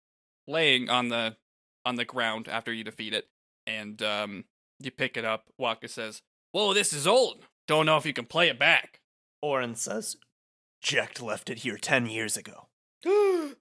laying 0.46 0.88
on 0.88 1.08
the 1.08 1.36
on 1.84 1.96
the 1.96 2.04
ground 2.04 2.48
after 2.48 2.72
you 2.72 2.84
defeat 2.84 3.12
it. 3.12 3.28
And 3.66 4.02
um 4.02 4.44
you 4.80 4.90
pick 4.90 5.16
it 5.16 5.24
up. 5.24 5.44
Wakka 5.60 5.88
says, 5.88 6.22
Whoa, 6.52 6.74
this 6.74 6.92
is 6.92 7.06
old. 7.06 7.44
Don't 7.68 7.86
know 7.86 7.96
if 7.96 8.06
you 8.06 8.12
can 8.12 8.24
play 8.26 8.48
it 8.48 8.58
back. 8.58 9.00
Auron 9.42 9.74
says, 9.76 10.16
Jecht 10.84 11.22
left 11.22 11.48
it 11.50 11.58
here 11.58 11.78
ten 11.78 12.06
years 12.06 12.36
ago. 12.36 12.68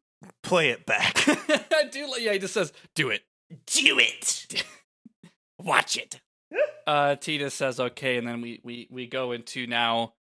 Play 0.44 0.70
it 0.70 0.86
back. 0.86 1.25
Dude, 1.91 2.10
yeah, 2.20 2.34
he 2.34 2.39
just 2.39 2.53
says, 2.53 2.72
Do 2.94 3.10
it. 3.10 3.24
Do 3.65 3.98
it! 4.00 4.63
watch 5.60 5.98
it. 5.98 6.22
uh, 6.86 7.15
Tita 7.15 7.50
says 7.50 7.80
okay, 7.80 8.18
and 8.18 8.27
then 8.27 8.41
we 8.41 8.60
we 8.63 8.88
we 8.91 9.08
go 9.08 9.32
into 9.32 9.65
now 9.68 10.13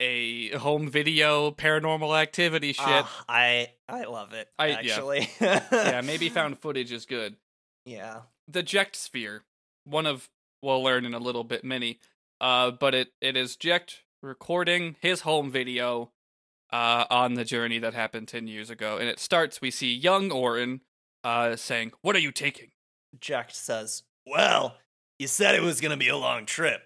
a 0.00 0.50
home 0.56 0.88
video 0.90 1.50
paranormal 1.50 2.18
activity 2.20 2.72
shit. 2.72 2.84
Ah, 2.86 3.24
I 3.28 3.72
I 3.88 4.04
love 4.04 4.32
it, 4.32 4.48
I- 4.58 4.70
actually. 4.72 5.28
yeah, 5.40 6.00
maybe 6.04 6.28
found 6.30 6.58
footage 6.58 6.92
is 6.92 7.06
good. 7.06 7.36
Yeah. 7.84 8.22
The 8.46 8.62
Jecht 8.62 8.94
sphere, 8.96 9.42
one 9.84 10.06
of 10.06 10.28
we'll 10.62 10.82
learn 10.82 11.04
in 11.04 11.14
a 11.14 11.18
little 11.18 11.44
bit 11.44 11.64
many. 11.64 11.98
Uh, 12.40 12.70
but 12.70 12.94
it 12.94 13.08
it 13.20 13.36
is 13.36 13.56
Jecht 13.56 13.98
recording 14.22 14.96
his 15.00 15.22
home 15.22 15.50
video. 15.50 16.10
Uh, 16.70 17.06
on 17.08 17.32
the 17.32 17.46
journey 17.46 17.78
that 17.78 17.94
happened 17.94 18.28
ten 18.28 18.46
years 18.46 18.68
ago, 18.68 18.98
and 18.98 19.08
it 19.08 19.18
starts. 19.18 19.58
We 19.62 19.70
see 19.70 19.94
young 19.94 20.30
Auron, 20.30 20.82
uh, 21.24 21.56
saying, 21.56 21.92
"What 22.02 22.14
are 22.14 22.18
you 22.18 22.30
taking?" 22.30 22.72
Jecht 23.18 23.52
says, 23.52 24.02
Well, 24.26 24.76
you 25.18 25.28
said 25.28 25.54
it 25.54 25.62
was 25.62 25.80
going 25.80 25.92
to 25.92 25.96
be 25.96 26.08
a 26.10 26.16
long 26.18 26.44
trip. 26.44 26.82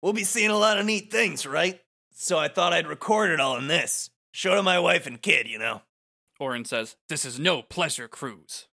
We'll 0.00 0.14
be 0.14 0.24
seeing 0.24 0.48
a 0.48 0.56
lot 0.56 0.78
of 0.78 0.86
neat 0.86 1.10
things, 1.12 1.44
right? 1.46 1.78
So 2.12 2.38
I 2.38 2.48
thought 2.48 2.72
I'd 2.72 2.86
record 2.86 3.30
it 3.30 3.40
all 3.40 3.56
in 3.56 3.68
this. 3.68 4.10
Show 4.32 4.54
to 4.54 4.62
my 4.62 4.78
wife 4.78 5.06
and 5.06 5.20
kid, 5.20 5.48
you 5.48 5.58
know. 5.58 5.82
Auron 6.38 6.64
says, 6.64 6.96
"This 7.08 7.24
is 7.24 7.38
no 7.38 7.62
pleasure 7.62 8.08
cruise." 8.08 8.68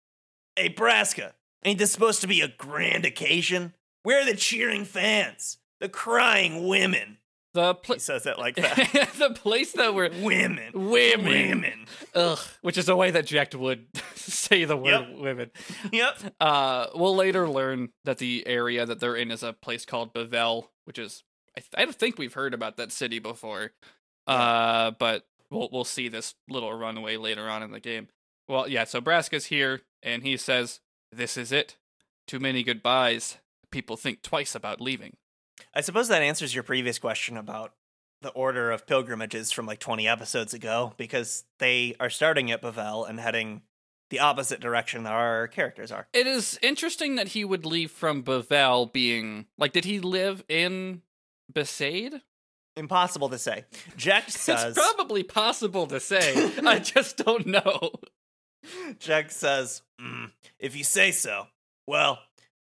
Hey, 0.55 0.69
Braska, 0.69 1.35
ain't 1.65 1.79
this 1.79 1.93
supposed 1.93 2.21
to 2.23 2.27
be 2.27 2.41
a 2.41 2.49
grand 2.49 3.05
occasion? 3.05 3.75
Where 4.03 4.21
are 4.21 4.25
the 4.25 4.37
cheering 4.37 4.85
fans? 4.85 5.59
The 5.81 5.89
crying 5.89 6.67
women? 6.69 7.19
The 7.55 7.75
He 7.87 7.99
says 7.99 8.27
it 8.27 8.39
like 8.39 8.57
that. 8.57 9.15
the 9.19 9.31
place 9.35 9.73
that 9.73 9.95
we're 9.95 10.11
women. 10.11 10.73
women. 10.75 11.25
Women. 11.25 11.87
Ugh, 12.15 12.39
which 12.61 12.77
is 12.79 12.89
a 12.89 12.95
way 12.97 13.11
that 13.11 13.27
Jecht 13.27 13.55
would 13.55 13.87
say 14.15 14.65
the 14.65 14.77
word 14.77 15.09
Yep. 15.09 15.19
women. 15.19 15.51
Yep. 15.91 16.19
Uh, 16.39 16.87
we'll 16.95 17.17
later 17.17 17.49
learn 17.49 17.91
that 18.05 18.19
the 18.19 18.47
area 18.47 18.85
that 18.85 19.01
they're 19.01 19.17
in 19.17 19.31
is 19.31 19.43
a 19.43 19.53
place 19.55 19.85
called 19.87 20.13
Bevelle, 20.15 20.69
which 20.85 20.99
is 20.99 21.25
I, 21.57 21.61
th- 21.61 21.75
I 21.77 21.85
don't 21.85 21.97
think 21.97 22.19
we've 22.19 22.35
heard 22.35 22.55
about 22.55 22.77
that 22.77 22.93
city 22.93 23.19
before. 23.19 23.73
Uh, 24.27 24.91
but 24.99 25.27
we'll 25.51 25.69
we'll 25.73 25.85
see 25.85 26.09
this 26.09 26.35
little 26.49 26.73
runway 26.73 27.17
later 27.17 27.49
on 27.49 27.63
in 27.63 27.71
the 27.71 27.81
game. 27.81 28.09
Well, 28.49 28.69
yeah. 28.69 28.85
So 28.85 29.01
Braska's 29.01 29.47
here, 29.47 29.83
and 30.03 30.23
he 30.23 30.37
says, 30.37 30.81
"This 31.13 31.37
is 31.37 31.53
it. 31.53 31.77
Too 32.27 32.41
many 32.41 32.63
goodbyes. 32.63 33.39
People 33.71 33.97
think 33.97 34.23
twice 34.23 34.55
about 34.55 34.81
leaving." 34.81 35.17
I 35.75 35.81
suppose 35.81 36.09
that 36.09 36.23
answers 36.23 36.55
your 36.55 36.65
previous 36.65 36.99
question 36.99 37.37
about 37.37 37.73
the 38.23 38.31
order 38.31 38.71
of 38.71 38.87
pilgrimages 38.87 39.53
from 39.53 39.67
like 39.67 39.79
20 39.79 40.09
episodes 40.09 40.53
ago, 40.55 40.93
because 40.97 41.45
they 41.59 41.95
are 42.01 42.11
starting 42.11 42.51
at 42.51 42.63
Bevelle 42.63 43.09
and 43.09 43.21
heading 43.21 43.63
the 44.11 44.21
opposite 44.21 44.61
direction 44.61 45.03
that 45.03 45.13
our 45.13 45.49
characters 45.49 45.93
are. 45.93 46.09
It 46.13 46.27
is 46.27 46.59
interesting 46.63 47.17
that 47.17 47.29
he 47.29 47.45
would 47.45 47.67
leave 47.67 47.91
from 47.91 48.23
Bevelle, 48.23 48.93
being 48.93 49.47
like, 49.59 49.73
did 49.73 49.85
he 49.85 50.01
live 50.01 50.45
in 50.49 51.03
Besaid? 51.53 52.21
Impossible 52.77 53.29
to 53.31 53.39
say. 53.39 53.65
Jecht 53.97 54.31
says, 54.31 54.77
It's 54.77 54.79
probably 54.79 55.23
possible 55.23 55.87
to 55.87 55.99
say. 55.99 56.53
I 56.65 56.79
just 56.81 57.17
don't 57.17 57.47
know. 57.47 57.93
Jecht 58.99 59.31
says, 59.31 59.83
"Mm, 60.01 60.33
if 60.59 60.77
you 60.77 60.85
say 60.85 61.13
so, 61.13 61.47
well, 61.87 62.19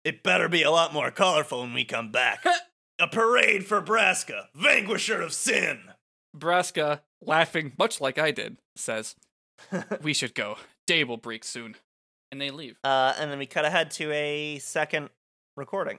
it 0.04 0.22
better 0.22 0.48
be 0.48 0.62
a 0.62 0.70
lot 0.70 0.92
more 0.92 1.10
colorful 1.10 1.62
when 1.62 1.74
we 1.74 1.84
come 1.84 2.10
back. 2.10 2.44
a 3.00 3.08
parade 3.08 3.66
for 3.66 3.80
Braska, 3.80 4.48
vanquisher 4.54 5.20
of 5.20 5.32
sin. 5.32 5.80
Braska, 6.34 7.02
laughing 7.20 7.72
much 7.78 8.00
like 8.00 8.18
I 8.18 8.30
did, 8.30 8.58
says, 8.76 9.16
"We 10.00 10.14
should 10.14 10.34
go. 10.34 10.56
Day 10.86 11.04
will 11.04 11.16
break 11.16 11.44
soon." 11.44 11.74
And 12.30 12.40
they 12.40 12.50
leave. 12.50 12.78
Uh, 12.84 13.14
and 13.18 13.30
then 13.30 13.38
we 13.38 13.46
cut 13.46 13.64
ahead 13.64 13.90
to 13.92 14.12
a 14.12 14.58
second 14.60 15.10
recording. 15.56 15.98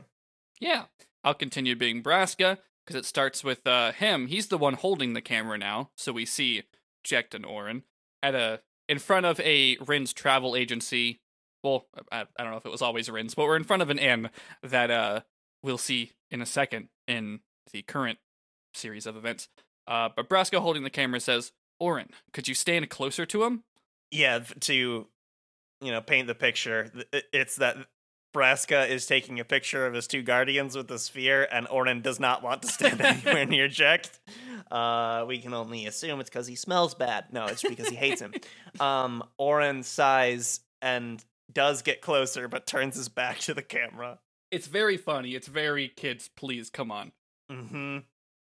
Yeah, 0.61 0.85
I'll 1.23 1.33
continue 1.33 1.75
being 1.75 2.01
Braska 2.01 2.59
because 2.85 2.99
it 2.99 3.05
starts 3.05 3.43
with 3.43 3.65
uh, 3.67 3.91
him. 3.91 4.27
He's 4.27 4.47
the 4.47 4.57
one 4.57 4.73
holding 4.73 5.13
the 5.13 5.21
camera 5.21 5.57
now, 5.57 5.91
so 5.95 6.11
we 6.11 6.25
see 6.25 6.63
Jecht 7.05 7.33
and 7.33 7.45
Auron 7.45 7.83
at 8.23 8.35
a 8.35 8.61
in 8.89 8.99
front 8.99 9.25
of 9.25 9.39
a 9.39 9.77
Rin's 9.77 10.13
travel 10.13 10.55
agency. 10.55 11.21
Well, 11.63 11.85
I, 12.11 12.25
I 12.37 12.43
don't 12.43 12.51
know 12.51 12.57
if 12.57 12.65
it 12.65 12.71
was 12.71 12.81
always 12.81 13.09
Rin's, 13.09 13.35
but 13.35 13.45
we're 13.45 13.55
in 13.55 13.63
front 13.63 13.81
of 13.81 13.89
an 13.89 13.99
inn 13.99 14.29
that 14.63 14.89
uh 14.91 15.21
we'll 15.63 15.77
see 15.77 16.11
in 16.29 16.41
a 16.41 16.45
second 16.45 16.89
in 17.07 17.41
the 17.71 17.83
current 17.83 18.19
series 18.73 19.05
of 19.05 19.15
events. 19.15 19.47
Uh, 19.87 20.09
but 20.15 20.29
Braska 20.29 20.59
holding 20.59 20.83
the 20.83 20.89
camera 20.89 21.19
says, 21.19 21.51
"Auron, 21.79 22.09
could 22.33 22.47
you 22.47 22.55
stand 22.55 22.89
closer 22.89 23.25
to 23.25 23.43
him?" 23.43 23.63
Yeah, 24.09 24.39
to 24.61 25.07
you 25.81 25.91
know, 25.91 26.01
paint 26.01 26.27
the 26.27 26.35
picture. 26.35 26.91
It's 27.33 27.55
that 27.57 27.77
Braska 28.33 28.85
is 28.85 29.05
taking 29.05 29.39
a 29.39 29.43
picture 29.45 29.85
of 29.85 29.93
his 29.93 30.07
two 30.07 30.21
guardians 30.21 30.75
with 30.75 30.87
the 30.87 30.99
sphere, 30.99 31.47
and 31.51 31.67
Auron 31.69 32.01
does 32.01 32.19
not 32.19 32.41
want 32.43 32.61
to 32.63 32.67
stand 32.69 33.01
anywhere 33.01 33.45
near 33.45 33.67
Jecht. 33.67 34.19
Uh, 34.69 35.25
we 35.27 35.39
can 35.39 35.53
only 35.53 35.85
assume 35.85 36.19
it's 36.19 36.29
because 36.29 36.47
he 36.47 36.55
smells 36.55 36.93
bad. 36.93 37.25
No, 37.31 37.45
it's 37.45 37.61
because 37.61 37.89
he 37.89 37.95
hates 37.95 38.21
him. 38.21 38.33
Um, 38.79 39.21
Auron 39.37 39.83
sighs 39.83 40.61
and 40.81 41.23
does 41.51 41.81
get 41.81 41.99
closer, 42.01 42.47
but 42.47 42.65
turns 42.65 42.95
his 42.95 43.09
back 43.09 43.39
to 43.39 43.53
the 43.53 43.61
camera. 43.61 44.19
It's 44.49 44.67
very 44.67 44.95
funny. 44.95 45.35
It's 45.35 45.47
very 45.47 45.89
kids. 45.89 46.29
Please 46.35 46.69
come 46.69 46.89
on. 46.91 47.11
hmm 47.49 47.99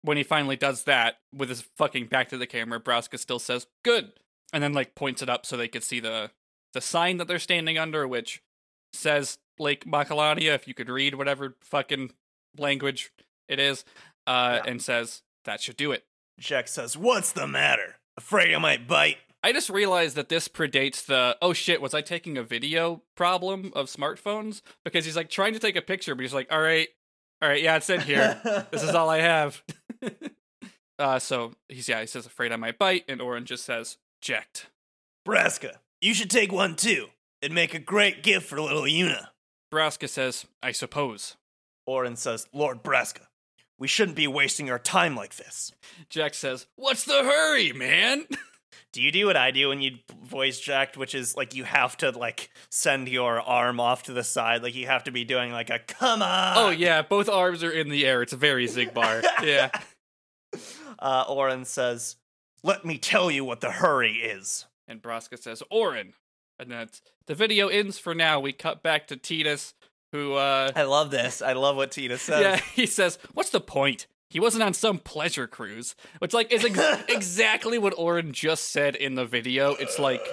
when 0.03 0.17
he 0.17 0.23
finally 0.23 0.57
does 0.57 0.85
that 0.85 1.17
with 1.35 1.49
his 1.49 1.63
fucking 1.77 2.07
back 2.07 2.29
to 2.31 2.39
the 2.39 2.47
camera, 2.47 2.81
Braska 2.81 3.19
still 3.19 3.39
says 3.39 3.67
"good," 3.83 4.13
and 4.53 4.63
then 4.63 4.73
like 4.73 4.95
points 4.95 5.21
it 5.23 5.29
up 5.29 5.45
so 5.45 5.57
they 5.57 5.69
could 5.69 5.85
see 5.85 6.01
the 6.01 6.31
the 6.73 6.81
sign 6.81 7.17
that 7.19 7.29
they're 7.29 7.39
standing 7.39 7.77
under, 7.79 8.07
which 8.09 8.43
says 8.93 9.39
Lake 9.61 9.85
Macalania. 9.85 10.55
If 10.55 10.67
you 10.67 10.75
could 10.75 10.89
read 10.89 11.15
whatever 11.15 11.57
fucking 11.63 12.13
language 12.59 13.13
it 13.49 13.61
is, 13.61 13.85
uh, 14.27 14.61
Yeah. 14.65 14.71
and 14.71 14.83
says 14.83 15.23
that 15.45 15.61
should 15.61 15.77
do 15.77 15.93
it. 15.93 16.05
Jecht 16.41 16.69
says, 16.69 16.97
"What's 16.97 17.31
the 17.33 17.47
matter? 17.47 17.97
Afraid 18.17 18.55
I 18.55 18.59
might 18.59 18.89
bite?" 18.89 19.19
I 19.43 19.53
just 19.53 19.71
realized 19.71 20.17
that 20.17 20.29
this 20.29 20.49
predates 20.49 21.05
the 21.07 21.37
oh 21.41 21.53
shit, 21.53 21.81
was 21.81 21.95
I 21.95 22.03
taking 22.03 22.37
a 22.37 22.43
video 22.43 23.03
problem 23.17 23.73
of 23.75 23.87
smartphones? 23.87 24.61
Because 24.85 25.05
he's 25.05 25.17
like 25.17 25.31
trying 25.31 25.53
to 25.55 25.59
take 25.59 25.77
a 25.77 25.83
picture, 25.83 26.15
but 26.15 26.23
he's 26.23 26.35
like, 26.35 26.51
all 26.53 26.61
right, 26.61 26.89
all 27.41 27.49
right, 27.49 27.63
yeah, 27.63 27.77
it's 27.77 27.89
in 27.89 28.01
here. 28.03 28.39
this 28.71 28.83
is 28.83 28.91
all 28.95 29.09
I 29.09 29.21
have. 29.21 29.63
Uh, 30.99 31.19
so 31.19 31.53
he's 31.71 31.89
yeah, 31.89 32.01
he 32.03 32.07
says 32.07 32.27
afraid 32.27 32.53
I 32.53 32.57
might 32.57 32.79
bite, 32.79 33.05
and 33.09 33.23
Auron 33.23 33.47
just 33.47 33.65
says 33.65 33.97
Jecht. 34.23 34.67
Braska, 35.25 35.81
you 36.03 36.13
should 36.13 36.29
take 36.29 36.53
one 36.53 36.77
too. 36.77 37.07
It'd 37.41 37.55
make 37.55 37.73
a 37.73 37.79
great 37.79 38.23
gift 38.23 38.47
for 38.47 38.61
little 38.61 38.83
Yuna. 38.83 39.29
Braska 39.71 40.09
says, 40.09 40.47
I 40.63 40.73
suppose. 40.73 41.37
Auron 41.87 42.17
says, 42.17 42.47
Lord 42.53 42.83
Braska, 42.83 43.29
we 43.79 43.89
shouldn't 43.89 44.17
be 44.17 44.27
wasting 44.27 44.71
our 44.71 44.79
time 44.79 45.17
like 45.17 45.37
this. 45.37 45.73
Jecht 46.11 46.35
says, 46.35 46.67
What's 46.77 47.05
the 47.05 47.23
hurry, 47.23 47.73
man? 47.73 48.27
Do 48.93 49.01
you 49.01 49.13
do 49.13 49.27
what 49.27 49.37
I 49.37 49.53
do 49.53 49.69
when 49.69 49.81
you 49.81 49.99
voice 50.25 50.61
Jecht, 50.61 50.97
which 50.97 51.15
is 51.15 51.37
like 51.37 51.55
you 51.55 51.63
have 51.63 51.97
to 51.99 52.11
like 52.11 52.51
send 52.71 53.09
your 53.09 53.41
arm 53.41 53.79
off 53.79 54.05
to 54.05 54.13
the 54.13 54.25
side, 54.25 54.65
like 54.65 54.75
you 54.75 54.87
have 54.87 55.05
to 55.05 55.13
be 55.13 55.25
doing 55.25 55.53
like 55.53 55.71
a 55.71 55.79
come 55.79 56.23
on. 56.23 56.59
oh 56.59 56.71
yeah, 56.71 57.03
both 57.03 57.29
arms 57.29 57.63
are 57.63 57.71
in 57.71 57.89
the 57.89 58.05
air. 58.05 58.21
It's 58.21 58.33
a 58.33 58.37
very 58.37 58.67
Xigbar. 58.67 59.23
yeah. 59.45 59.71
Uh, 60.99 61.25
Auron 61.29 61.65
says, 61.65 62.17
"Let 62.65 62.85
me 62.85 62.99
tell 62.99 63.31
you 63.31 63.45
what 63.45 63.61
the 63.61 63.71
hurry 63.71 64.15
is." 64.15 64.67
And 64.89 65.01
Braska 65.01 65.37
says, 65.37 65.63
Auron. 65.71 66.15
And 66.61 66.71
that's 66.71 67.03
the 67.27 67.35
video 67.35 67.69
ends 67.69 67.99
for 67.99 68.15
now. 68.15 68.39
We 68.41 68.53
cut 68.53 68.83
back 68.83 69.07
to 69.09 69.17
Tidus, 69.17 69.73
who 70.13 70.35
uh 70.35 70.71
I 70.77 70.83
love 70.83 71.11
this. 71.11 71.41
I 71.43 71.55
love 71.55 71.77
what 71.77 71.91
Tidus 71.91 72.19
says. 72.21 72.41
Yeah, 72.43 72.57
he 72.75 72.87
says, 72.87 73.19
What's 73.35 73.51
the 73.51 73.61
point? 73.61 74.07
He 74.29 74.39
wasn't 74.39 74.63
on 74.63 74.75
some 74.75 74.99
pleasure 74.99 75.47
cruise. 75.49 75.97
Which 76.21 76.33
like 76.35 76.53
is 76.53 76.65
ex- 76.65 77.05
exactly 77.09 77.79
what 77.79 77.95
Auron 77.99 78.33
just 78.33 78.71
said 78.71 78.95
in 78.95 79.15
the 79.17 79.25
video. 79.25 79.73
It's 79.75 79.99
like 79.99 80.25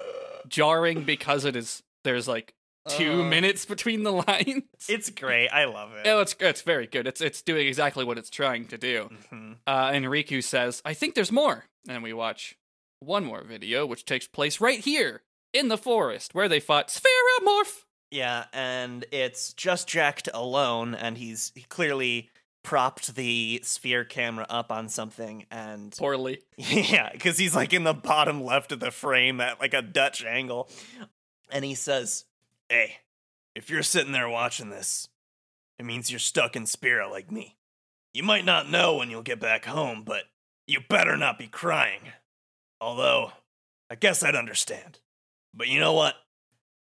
jarring 0.47 1.03
because 1.03 1.45
it 1.45 1.55
is 1.55 1.83
there's 2.03 2.27
like 2.27 2.53
two 2.87 3.21
Uh. 3.21 3.25
minutes 3.25 3.65
between 3.65 4.03
the 4.03 4.11
lines. 4.27 4.63
It's 4.87 5.09
great. 5.09 5.49
I 5.49 5.65
love 5.65 5.93
it. 5.93 6.07
Oh, 6.07 6.21
it's 6.21 6.35
it's 6.39 6.61
very 6.61 6.87
good. 6.87 7.07
It's 7.07 7.21
it's 7.21 7.41
doing 7.41 7.67
exactly 7.67 8.05
what 8.05 8.17
it's 8.17 8.29
trying 8.29 8.65
to 8.67 8.77
do. 8.77 9.09
Mhm. 9.31 9.55
Uh, 9.65 9.91
and 9.93 10.05
Rikku 10.05 10.43
says, 10.43 10.81
"I 10.85 10.93
think 10.93 11.15
there's 11.15 11.31
more." 11.31 11.65
And 11.89 12.03
we 12.03 12.13
watch 12.13 12.55
one 12.99 13.25
more 13.25 13.43
video, 13.43 13.85
which 13.85 14.05
takes 14.05 14.27
place 14.27 14.59
right 14.61 14.79
here 14.79 15.21
in 15.53 15.67
the 15.67 15.77
forest 15.77 16.33
where 16.33 16.49
they 16.49 16.59
fought 16.59 16.89
Spherimorph. 16.89 17.83
Yeah, 18.11 18.45
and 18.53 19.05
it's 19.11 19.53
just 19.53 19.89
Jecht 19.89 20.29
alone, 20.33 20.95
and 20.95 21.17
he's 21.17 21.51
he 21.55 21.63
clearly 21.63 22.29
propped 22.63 23.15
the 23.15 23.61
sphere 23.63 24.03
camera 24.03 24.45
up 24.49 24.71
on 24.71 24.89
something, 24.89 25.45
and 25.51 25.91
Poorly. 25.97 26.41
Yeah, 26.57 27.09
because 27.11 27.37
he's 27.37 27.55
like 27.55 27.73
in 27.73 27.83
the 27.83 27.93
bottom 27.93 28.43
left 28.43 28.71
of 28.71 28.79
the 28.79 28.91
frame 28.91 29.39
at 29.41 29.59
like 29.59 29.73
a 29.73 29.81
Dutch 29.81 30.23
angle. 30.23 30.69
And 31.49 31.63
he 31.63 31.75
says, 31.75 32.25
Hey, 32.69 32.97
if 33.55 33.69
you're 33.69 33.83
sitting 33.83 34.11
there 34.11 34.29
watching 34.29 34.69
this, 34.69 35.07
it 35.79 35.85
means 35.85 36.11
you're 36.11 36.19
stuck 36.19 36.55
in 36.55 36.65
Spira 36.65 37.09
like 37.09 37.31
me. 37.31 37.57
You 38.13 38.23
might 38.23 38.45
not 38.45 38.69
know 38.69 38.95
when 38.95 39.09
you'll 39.09 39.21
get 39.21 39.39
back 39.39 39.65
home, 39.65 40.03
but 40.05 40.23
you 40.65 40.79
better 40.89 41.15
not 41.15 41.39
be 41.39 41.47
crying. 41.47 42.01
Although, 42.81 43.31
I 43.89 43.95
guess 43.95 44.23
I'd 44.23 44.35
understand. 44.35 44.99
But 45.57 45.67
you 45.67 45.79
know 45.79 45.93
what? 45.93 46.15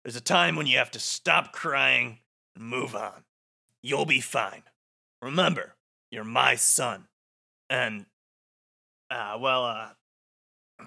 There's 0.04 0.16
a 0.16 0.20
time 0.20 0.56
when 0.56 0.66
you 0.66 0.78
have 0.78 0.90
to 0.92 0.98
stop 0.98 1.52
crying 1.52 2.18
and 2.56 2.64
move 2.64 2.94
on. 2.94 3.24
You'll 3.82 4.04
be 4.04 4.20
fine. 4.20 4.64
Remember, 5.22 5.76
you're 6.10 6.24
my 6.24 6.56
son. 6.56 7.06
And 7.70 8.06
uh, 9.10 9.38
well, 9.40 9.64
uh, 9.64 9.88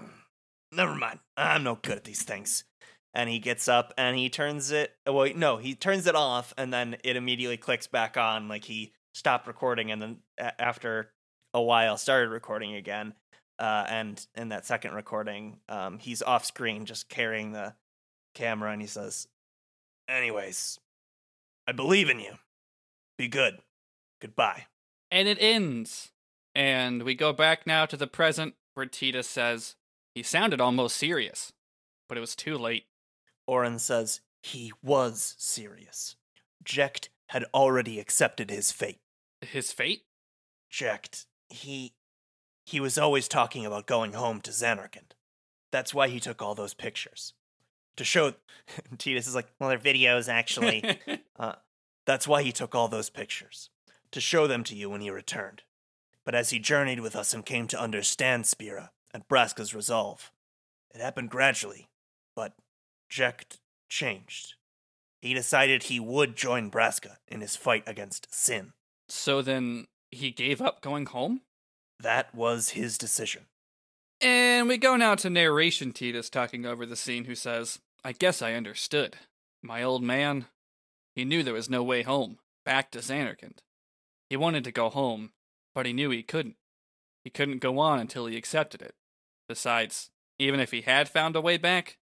never 0.72 0.96
mind. 0.96 1.20
I'm 1.38 1.64
no 1.64 1.76
good 1.82 1.98
at 1.98 2.04
these 2.04 2.24
things. 2.24 2.66
And 3.14 3.30
he 3.30 3.40
gets 3.40 3.68
up 3.68 3.94
and 3.98 4.18
he 4.18 4.30
turns 4.30 4.70
it. 4.70 4.94
oh, 5.08 5.14
Wait, 5.14 5.36
no, 5.38 5.58
he 5.58 5.74
turns 5.74 6.06
it 6.06 6.16
off, 6.16 6.54
and 6.58 6.72
then 6.72 6.98
it 7.04 7.16
immediately 7.16 7.58
clicks 7.58 7.88
back 7.88 8.16
on. 8.18 8.48
Like 8.48 8.66
he 8.66 8.94
stopped 9.16 9.48
recording, 9.48 9.92
and 9.92 10.02
then 10.02 10.18
after 10.38 11.12
a 11.54 11.62
while 11.62 11.98
started 11.98 12.30
recording 12.30 12.76
again. 12.76 13.14
Uh, 13.60 13.86
and 13.88 14.26
in 14.36 14.50
that 14.50 14.66
second 14.66 14.94
recording, 14.94 15.60
um, 15.68 15.98
he's 16.00 16.22
off 16.22 16.46
screen, 16.46 16.86
just 16.86 17.10
carrying 17.10 17.52
the 17.52 17.74
camera, 18.34 18.72
and 18.72 18.82
he 18.82 18.88
says, 18.88 19.28
"Anyways, 20.08 20.80
I 21.66 21.72
believe 21.72 22.10
in 22.10 22.20
you. 22.20 22.36
Be 23.18 23.28
good. 23.28 23.60
Goodbye." 24.22 24.68
And 25.10 25.28
it 25.28 25.38
ends. 25.40 26.12
And 26.54 27.04
we 27.04 27.14
go 27.14 27.34
back 27.34 27.68
now 27.68 27.86
to 27.86 27.96
the 27.96 28.08
present 28.08 28.56
where 28.74 28.86
Tita 28.86 29.24
says, 29.24 29.76
He 30.14 30.24
sounded 30.24 30.60
almost 30.60 30.98
serious, 30.98 31.54
but 32.10 32.18
it 32.18 32.22
was 32.22 32.36
too 32.36 32.58
late. 32.58 32.86
Auron 33.48 33.80
says 33.80 34.22
he 34.42 34.72
was 34.84 35.36
serious. 35.38 36.16
Jecht 36.64 37.10
had 37.30 37.46
already 37.54 38.00
accepted 38.00 38.50
his 38.50 38.72
fate. 38.72 39.00
His 39.42 39.72
fate? 39.72 40.04
Jecht, 40.72 41.26
he 41.50 41.94
he 42.68 42.82
was 42.82 42.98
always 42.98 43.30
talking 43.30 43.66
about 43.66 43.86
going 43.86 44.12
home 44.12 44.42
to 44.42 44.52
Zanarkand. 44.52 45.14
That's 45.72 45.94
why 45.94 46.10
he 46.10 46.20
took 46.20 46.42
all 46.42 46.54
those 46.54 46.74
pictures. 46.74 47.32
To 47.96 48.04
show 48.04 48.34
Tidus 48.98 49.20
is 49.20 49.36
like, 49.36 49.48
well, 49.58 49.70
they're 49.70 49.80
videos 49.80 50.28
actually. 50.28 50.84
uh, 51.40 51.54
that's 52.06 52.28
why 52.28 52.44
he 52.44 52.52
took 52.52 52.76
all 52.76 52.90
those 52.90 53.10
pictures. 53.10 53.70
To 54.12 54.20
show 54.20 54.48
them 54.48 54.66
to 54.66 54.76
you 54.76 54.90
when 54.90 55.00
he 55.00 55.10
returned. 55.10 55.64
But 56.26 56.36
as 56.36 56.50
he 56.50 56.60
journeyed 56.60 57.00
with 57.00 57.16
us 57.16 57.34
and 57.34 57.46
came 57.46 57.68
to 57.68 57.82
understand 57.82 58.46
Spira 58.46 58.92
and 59.14 59.26
Braska's 59.30 59.74
resolve, 59.74 60.34
it 60.94 61.00
happened 61.00 61.30
gradually, 61.30 61.88
but 62.36 62.52
Jecht 63.10 63.60
changed. 63.88 64.56
He 65.22 65.34
decided 65.34 65.84
he 65.84 66.02
would 66.02 66.36
join 66.36 66.68
Braska 66.68 67.20
in 67.30 67.40
his 67.40 67.56
fight 67.56 67.84
against 67.88 68.28
Sin. 68.30 68.74
so 69.08 69.42
then 69.42 69.88
he 70.12 70.32
gave 70.32 70.62
up 70.62 70.82
going 70.82 71.06
home? 71.06 71.42
That 72.00 72.34
was 72.34 72.70
his 72.70 72.98
decision. 72.98 73.46
And 74.22 74.68
we 74.68 74.78
go 74.78 74.96
now 74.96 75.16
to 75.16 75.30
narration 75.30 75.92
Tidus 75.92 76.30
talking 76.30 76.66
over 76.66 76.86
the 76.86 76.96
scene, 76.96 77.26
who 77.26 77.36
says, 77.36 77.80
I 78.04 78.12
guess 78.14 78.42
I 78.42 78.54
understood. 78.54 79.18
My 79.62 79.84
old 79.84 80.04
man, 80.04 80.46
he 81.16 81.26
knew 81.26 81.44
there 81.44 81.54
was 81.54 81.70
no 81.70 81.84
way 81.84 82.04
home, 82.04 82.38
back 82.66 82.92
to 82.92 83.00
Zanarkand. 83.00 83.60
He 84.30 84.38
wanted 84.38 84.64
to 84.64 84.72
go 84.72 84.90
home, 84.90 85.32
but 85.74 85.86
he 85.86 85.94
knew 85.94 86.10
he 86.10 86.24
couldn't. 86.24 86.56
He 87.24 87.30
couldn't 87.30 87.60
go 87.60 87.80
on 87.80 88.00
until 88.00 88.26
he 88.26 88.38
accepted 88.38 88.82
it. 88.82 88.96
Besides, 89.48 90.10
even 90.40 90.60
if 90.60 90.72
he 90.72 90.82
had 90.82 91.10
found 91.10 91.36
a 91.36 91.42
way 91.42 91.58
back, 91.58 91.98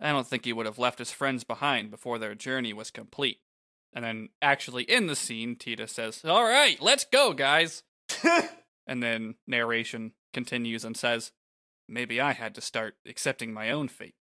I 0.00 0.12
don't 0.12 0.26
think 0.26 0.44
he 0.44 0.52
would 0.52 0.66
have 0.66 0.78
left 0.78 0.98
his 0.98 1.12
friends 1.12 1.44
behind 1.44 1.90
before 1.90 2.18
their 2.18 2.34
journey 2.34 2.72
was 2.72 2.90
complete. 2.90 3.40
And 3.92 4.04
then, 4.04 4.28
actually, 4.40 4.84
in 4.84 5.06
the 5.08 5.16
scene, 5.16 5.56
Tita 5.56 5.88
says, 5.88 6.24
All 6.24 6.44
right, 6.44 6.80
let's 6.80 7.04
go, 7.04 7.32
guys. 7.32 7.82
And 8.90 9.00
then 9.00 9.36
narration 9.46 10.12
continues 10.34 10.84
and 10.84 10.96
says, 10.96 11.30
Maybe 11.88 12.20
I 12.20 12.32
had 12.32 12.54
to 12.56 12.60
start 12.60 12.96
accepting 13.08 13.52
my 13.52 13.70
own 13.70 13.88
fate. 13.88 14.16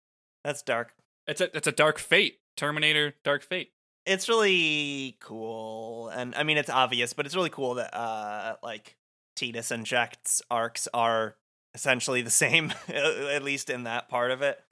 That's 0.43 0.63
dark. 0.63 0.95
It's 1.27 1.41
a 1.41 1.55
it's 1.57 1.67
a 1.67 1.73
dark 1.73 1.99
fate. 1.99 2.41
Terminator 2.57 3.15
Dark 3.25 3.43
Fate. 3.43 3.73
It's 4.07 4.29
really 4.29 5.17
cool. 5.21 6.09
And 6.09 6.35
I 6.35 6.45
mean 6.45 6.57
it's 6.57 6.71
obvious, 6.71 7.13
but 7.13 7.27
it's 7.27 7.37
really 7.37 7.51
cool 7.51 7.75
that 7.75 7.95
uh 7.95 8.57
like 8.63 8.97
Tidus 9.37 9.71
and 9.71 9.87
Jecht's 9.87 10.43
arcs 10.51 10.89
are 10.95 11.37
essentially 11.75 12.23
the 12.23 12.31
same, 12.45 12.73
at 12.89 13.43
least 13.43 13.71
in 13.71 13.85
that 13.85 14.09
part 14.09 14.31
of 14.31 14.43
it. 14.43 14.63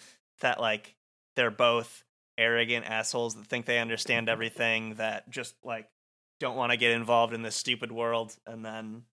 That 0.40 0.61
like 0.61 0.96
they're 1.37 1.50
both 1.50 2.05
arrogant 2.38 2.87
assholes 2.87 3.35
that 3.35 3.46
think 3.46 3.66
they 3.66 3.78
understand 3.78 4.28
everything 4.31 4.94
that 4.94 5.28
just 5.31 5.55
like 5.62 5.88
don't 6.40 6.57
want 6.57 6.72
to 6.72 6.78
get 6.78 6.92
involved 6.92 7.35
in 7.35 7.42
this 7.42 7.57
stupid 7.57 7.92
world 7.92 8.37
and 8.46 8.64
then 8.64 9.05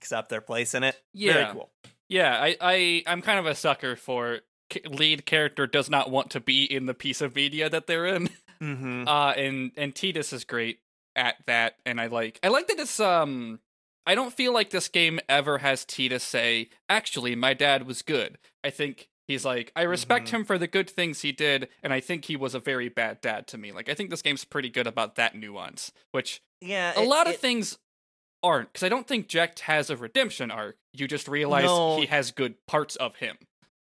accept 0.00 0.28
their 0.30 0.40
place 0.40 0.74
in 0.74 0.82
it. 0.82 1.00
Yeah. 1.12 1.32
Very 1.32 1.52
cool. 1.52 1.70
Yeah, 2.08 2.36
I, 2.40 2.56
I 2.60 3.02
I'm 3.06 3.22
kind 3.22 3.38
of 3.38 3.46
a 3.46 3.54
sucker 3.54 3.94
for 3.96 4.40
lead 4.88 5.26
character 5.26 5.66
does 5.66 5.90
not 5.90 6.10
want 6.10 6.30
to 6.30 6.40
be 6.40 6.64
in 6.64 6.86
the 6.86 6.94
piece 6.94 7.20
of 7.20 7.34
media 7.34 7.68
that 7.68 7.86
they're 7.86 8.06
in. 8.06 8.28
Mm-hmm. 8.62 9.04
Uh 9.08 9.30
and 9.36 9.70
and 9.76 9.94
Tidus 9.94 10.32
is 10.32 10.44
great 10.44 10.80
at 11.16 11.36
that 11.46 11.76
and 11.86 12.00
I 12.00 12.06
like 12.06 12.38
I 12.42 12.48
like 12.48 12.68
that 12.68 12.78
it's 12.78 13.00
um 13.00 13.60
I 14.06 14.14
don't 14.14 14.34
feel 14.34 14.52
like 14.52 14.70
this 14.70 14.88
game 14.88 15.20
ever 15.28 15.58
has 15.58 15.84
Tidus 15.84 16.22
say, 16.22 16.68
"Actually, 16.88 17.36
my 17.36 17.54
dad 17.54 17.86
was 17.86 18.02
good." 18.02 18.38
I 18.64 18.70
think 18.70 19.08
he's 19.28 19.44
like, 19.44 19.70
"I 19.76 19.82
respect 19.82 20.26
Mhm. 20.28 20.30
him 20.30 20.44
for 20.44 20.58
the 20.58 20.66
good 20.66 20.88
things 20.90 21.20
he 21.22 21.32
did, 21.32 21.68
and 21.82 21.92
I 21.92 22.00
think 22.00 22.24
he 22.24 22.34
was 22.36 22.54
a 22.54 22.60
very 22.60 22.88
bad 22.88 23.20
dad 23.20 23.46
to 23.48 23.58
me." 23.58 23.72
Like 23.72 23.88
I 23.88 23.94
think 23.94 24.10
this 24.10 24.22
game's 24.22 24.44
pretty 24.44 24.68
good 24.70 24.86
about 24.86 25.14
that 25.16 25.34
nuance, 25.36 25.92
which 26.12 26.40
yeah, 26.60 26.92
a 26.98 27.02
it- 27.02 27.08
lot 27.08 27.26
of 27.28 27.34
it- 27.34 27.40
things 27.40 27.78
aren't 28.42 28.72
because 28.72 28.84
I 28.84 28.88
don't 28.88 29.06
think 29.06 29.28
Jecht 29.28 29.60
has 29.60 29.90
a 29.90 29.96
redemption 29.96 30.50
arc. 30.50 30.76
You 30.92 31.06
just 31.08 31.28
realize 31.28 31.64
No. 31.64 31.98
he 31.98 32.06
has 32.06 32.30
good 32.30 32.54
parts 32.66 32.96
of 32.96 33.16
him. 33.16 33.36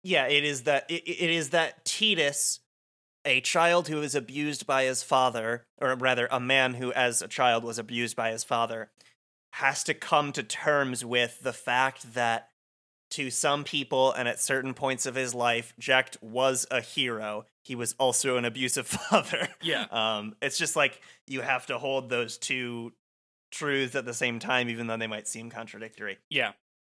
yeah 0.02 0.26
it 0.26 0.44
is 0.44 0.62
that 0.64 0.90
it, 0.90 1.02
it 1.06 1.30
is 1.30 1.50
that 1.50 1.84
Tidus 1.84 2.60
a 3.24 3.40
child 3.42 3.88
who 3.88 3.96
was 3.96 4.14
abused 4.14 4.66
by 4.66 4.84
his 4.84 5.02
father 5.02 5.66
or 5.78 5.94
rather 5.94 6.26
a 6.30 6.40
man 6.40 6.74
who 6.74 6.90
as 6.92 7.20
a 7.20 7.28
child 7.28 7.62
was 7.64 7.78
abused 7.78 8.16
by 8.16 8.30
his 8.30 8.42
father 8.44 8.90
has 9.54 9.84
to 9.84 9.92
come 9.94 10.32
to 10.32 10.42
terms 10.42 11.04
with 11.04 11.40
the 11.42 11.52
fact 11.52 12.14
that 12.14 12.48
to 13.10 13.28
some 13.30 13.64
people 13.64 14.12
and 14.12 14.26
at 14.28 14.40
certain 14.40 14.72
points 14.72 15.04
of 15.04 15.16
his 15.16 15.34
life 15.34 15.74
Jecht 15.80 16.16
was 16.22 16.66
a 16.70 16.80
hero 16.80 17.44
he 17.64 17.74
was 17.74 17.94
also 17.98 18.36
an 18.36 18.44
abusive 18.46 18.86
father 19.10 19.48
Yeah. 19.62 19.86
um 19.90 20.34
it's 20.40 20.56
just 20.58 20.76
like 20.76 21.00
you 21.26 21.40
have 21.42 21.66
to 21.66 21.76
hold 21.78 22.08
those 22.08 22.38
two 22.38 22.92
truths 23.50 23.94
at 23.94 24.04
the 24.04 24.14
same 24.14 24.38
time 24.38 24.68
even 24.68 24.86
though 24.86 24.96
they 24.96 25.06
might 25.06 25.26
seem 25.28 25.50
contradictory 25.50 26.18
Yeah. 26.30 26.52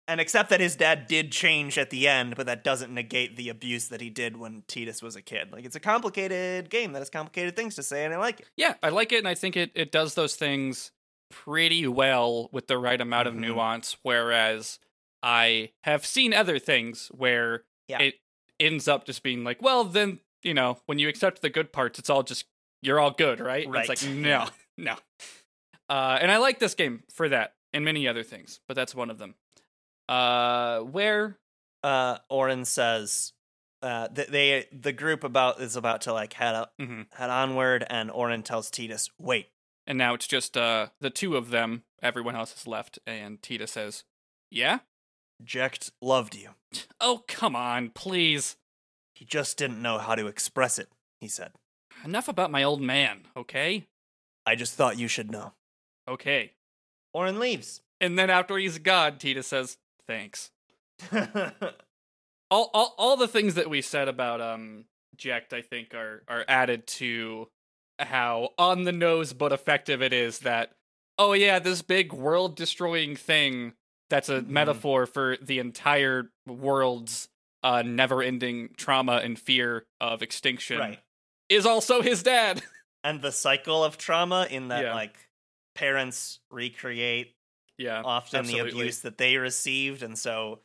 and 0.06 0.20
except 0.20 0.50
that 0.50 0.60
his 0.60 0.76
dad 0.76 1.06
did 1.06 1.32
change 1.32 1.78
at 1.78 1.90
the 1.90 2.06
end, 2.06 2.36
but 2.36 2.46
that 2.46 2.62
doesn't 2.62 2.92
negate 2.92 3.36
the 3.36 3.48
abuse 3.48 3.88
that 3.88 4.00
he 4.00 4.10
did 4.10 4.36
when 4.36 4.62
Tidus 4.68 5.02
was 5.02 5.16
a 5.16 5.22
kid. 5.22 5.50
Like 5.52 5.64
it's 5.64 5.76
a 5.76 5.80
complicated 5.80 6.70
game 6.70 6.92
that 6.92 6.98
has 7.00 7.10
complicated 7.10 7.56
things 7.56 7.74
to 7.76 7.82
say, 7.82 8.04
and 8.04 8.12
I 8.14 8.18
like 8.18 8.40
it. 8.40 8.46
Yeah, 8.56 8.74
I 8.82 8.90
like 8.90 9.12
it, 9.12 9.18
and 9.18 9.28
I 9.28 9.34
think 9.34 9.56
it, 9.56 9.70
it 9.74 9.90
does 9.90 10.14
those 10.14 10.36
things 10.36 10.92
pretty 11.30 11.86
well 11.88 12.48
with 12.52 12.66
the 12.68 12.78
right 12.78 13.00
amount 13.00 13.26
of 13.28 13.34
Mhm. 13.34 13.38
nuance. 13.40 13.96
Whereas 14.02 14.78
I 15.22 15.70
have 15.84 16.04
seen 16.06 16.34
other 16.34 16.58
things 16.58 17.08
where 17.08 17.64
Yeah. 17.88 18.00
it 18.02 18.14
ends 18.60 18.86
up 18.86 19.06
just 19.06 19.22
being 19.22 19.42
like, 19.42 19.60
well, 19.62 19.84
then 19.84 20.20
you 20.42 20.52
know, 20.54 20.78
when 20.84 20.98
you 20.98 21.08
accept 21.08 21.40
the 21.40 21.48
good 21.48 21.72
parts, 21.72 21.98
it's 21.98 22.10
all 22.10 22.22
just 22.22 22.44
you're 22.82 23.00
all 23.00 23.10
good, 23.10 23.40
right? 23.40 23.66
And 23.66 23.74
It's 23.76 23.88
like 23.88 24.04
no, 24.14 24.46
no. 24.76 24.96
Uh, 25.88 26.18
and 26.20 26.30
I 26.30 26.38
like 26.38 26.58
this 26.58 26.74
game 26.74 27.02
for 27.12 27.28
that 27.28 27.54
and 27.72 27.84
many 27.84 28.06
other 28.08 28.22
things, 28.22 28.60
but 28.68 28.74
that's 28.74 28.94
one 28.94 29.10
of 29.10 29.18
them. 29.18 29.34
Uh, 30.08 30.80
where 30.80 31.38
Uh, 31.82 32.18
Auron 32.30 32.64
says 32.64 33.34
uh, 33.82 34.08
th- 34.08 34.28
they 34.28 34.66
the 34.72 34.92
group 34.94 35.22
about 35.22 35.60
is 35.60 35.76
about 35.76 36.00
to 36.02 36.12
like 36.14 36.32
head 36.32 36.54
up, 36.54 36.72
Mhm. 36.80 37.12
head 37.12 37.28
onward, 37.28 37.84
and 37.90 38.10
Auron 38.10 38.42
tells 38.42 38.70
Tidus, 38.70 39.10
"Wait, 39.18 39.50
and 39.86 39.98
now 39.98 40.14
it's 40.14 40.26
just 40.26 40.56
uh 40.56 40.88
the 41.00 41.10
two 41.10 41.36
of 41.36 41.50
them. 41.50 41.84
Everyone 42.02 42.34
else 42.36 42.56
is 42.56 42.66
left, 42.66 42.98
and 43.06 43.42
Tita 43.42 43.66
says, 43.66 44.04
"Yeah." 44.50 44.78
Jecht 45.44 45.90
loved 46.00 46.34
you. 46.34 46.54
Oh 47.00 47.24
come 47.28 47.54
on, 47.54 47.90
please. 47.90 48.56
He 49.14 49.26
just 49.26 49.58
didn't 49.58 49.82
know 49.82 49.98
how 49.98 50.14
to 50.14 50.26
express 50.26 50.78
it." 50.78 50.88
He 51.20 51.28
said, 51.28 51.52
Enough 52.02 52.28
about 52.28 52.50
my 52.50 52.62
old 52.62 52.80
man, 52.80 53.28
okay? 53.36 53.86
"I 54.46 54.54
just 54.54 54.72
thought 54.74 54.96
you 54.98 55.08
should 55.08 55.30
know." 55.30 55.52
Okay. 56.08 56.52
Auron 57.14 57.38
leaves. 57.38 57.80
And 58.00 58.18
then 58.18 58.28
after 58.30 58.56
he's 58.58 58.78
gone, 58.78 59.18
Tita 59.18 59.42
says, 59.42 59.78
"Thanks." 60.06 60.50
All 62.50 62.70
all 62.72 62.94
all 62.98 63.16
the 63.16 63.26
things 63.28 63.54
that 63.54 63.70
we 63.70 63.80
said 63.82 64.06
about 64.08 64.40
um 64.40 64.84
Jecht, 65.16 65.52
I 65.52 65.62
think, 65.62 65.94
are 65.94 66.22
are 66.28 66.44
added 66.46 66.86
to 66.88 67.48
how 67.98 68.50
on 68.58 68.84
the 68.84 68.92
nose 68.92 69.32
but 69.32 69.52
effective 69.52 70.02
it 70.02 70.12
is 70.12 70.40
that 70.40 70.72
oh 71.18 71.32
yeah, 71.32 71.58
this 71.58 71.82
big 71.82 72.12
world 72.12 72.54
destroying 72.56 73.16
thing 73.16 73.72
that's 74.10 74.28
a 74.28 74.42
Mhm. 74.42 74.48
metaphor 74.48 75.06
for 75.06 75.36
the 75.40 75.58
entire 75.58 76.30
world's 76.46 77.28
uh 77.62 77.82
never 77.82 78.22
ending 78.22 78.74
trauma 78.76 79.16
and 79.24 79.38
fear 79.38 79.86
of 80.00 80.22
extinction 80.22 80.78
right. 80.78 81.00
is 81.48 81.64
also 81.66 82.02
his 82.02 82.22
dad. 82.22 82.62
And 83.02 83.20
the 83.20 83.32
cycle 83.32 83.84
of 83.84 83.98
trauma 83.98 84.46
in 84.50 84.68
that 84.68 84.82
Yeah. 84.82 84.94
like 84.94 85.14
parents 85.74 86.40
recreate 86.50 87.34
yeah. 87.78 88.02
often 88.04 88.40
absolutely. 88.40 88.70
the 88.70 88.76
abuse 88.76 89.00
that 89.00 89.18
they 89.18 89.36
received, 89.36 90.02
and 90.02 90.18
so 90.18 90.60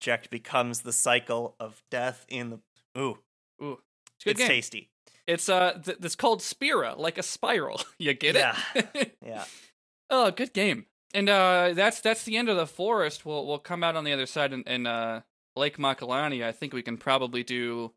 Jecht 0.00 0.30
becomes 0.30 0.80
the 0.80 0.92
cycle 0.92 1.56
of 1.58 1.82
death 1.90 2.24
in 2.28 2.50
the. 2.50 2.60
Ooh, 2.98 3.18
Ooh. 3.62 3.78
It's 4.16 4.24
good 4.24 4.38
it's 4.38 4.48
tasty. 4.48 4.90
It's 5.26 5.48
uh 5.48 5.80
th- 5.82 5.98
it's 6.02 6.16
called 6.16 6.42
Spira, 6.42 6.94
like 6.96 7.18
a 7.18 7.22
spiral. 7.22 7.80
You 7.98 8.14
get 8.14 8.36
it? 8.36 9.16
Yeah. 9.24 9.44
oh, 10.10 10.30
good 10.30 10.52
game. 10.52 10.86
And 11.14 11.28
uh 11.28 11.72
that's 11.74 12.00
that's 12.00 12.24
the 12.24 12.36
end 12.36 12.48
of 12.48 12.56
the 12.56 12.66
forest. 12.66 13.24
We'll 13.24 13.46
we'll 13.46 13.58
come 13.58 13.82
out 13.82 13.96
on 13.96 14.04
the 14.04 14.12
other 14.12 14.26
side 14.26 14.52
in, 14.52 14.62
in 14.62 14.86
uh 14.86 15.22
Lake 15.56 15.78
Makalani. 15.78 16.44
I 16.44 16.52
think 16.52 16.72
we 16.72 16.82
can 16.82 16.98
probably 16.98 17.42
do 17.42 17.92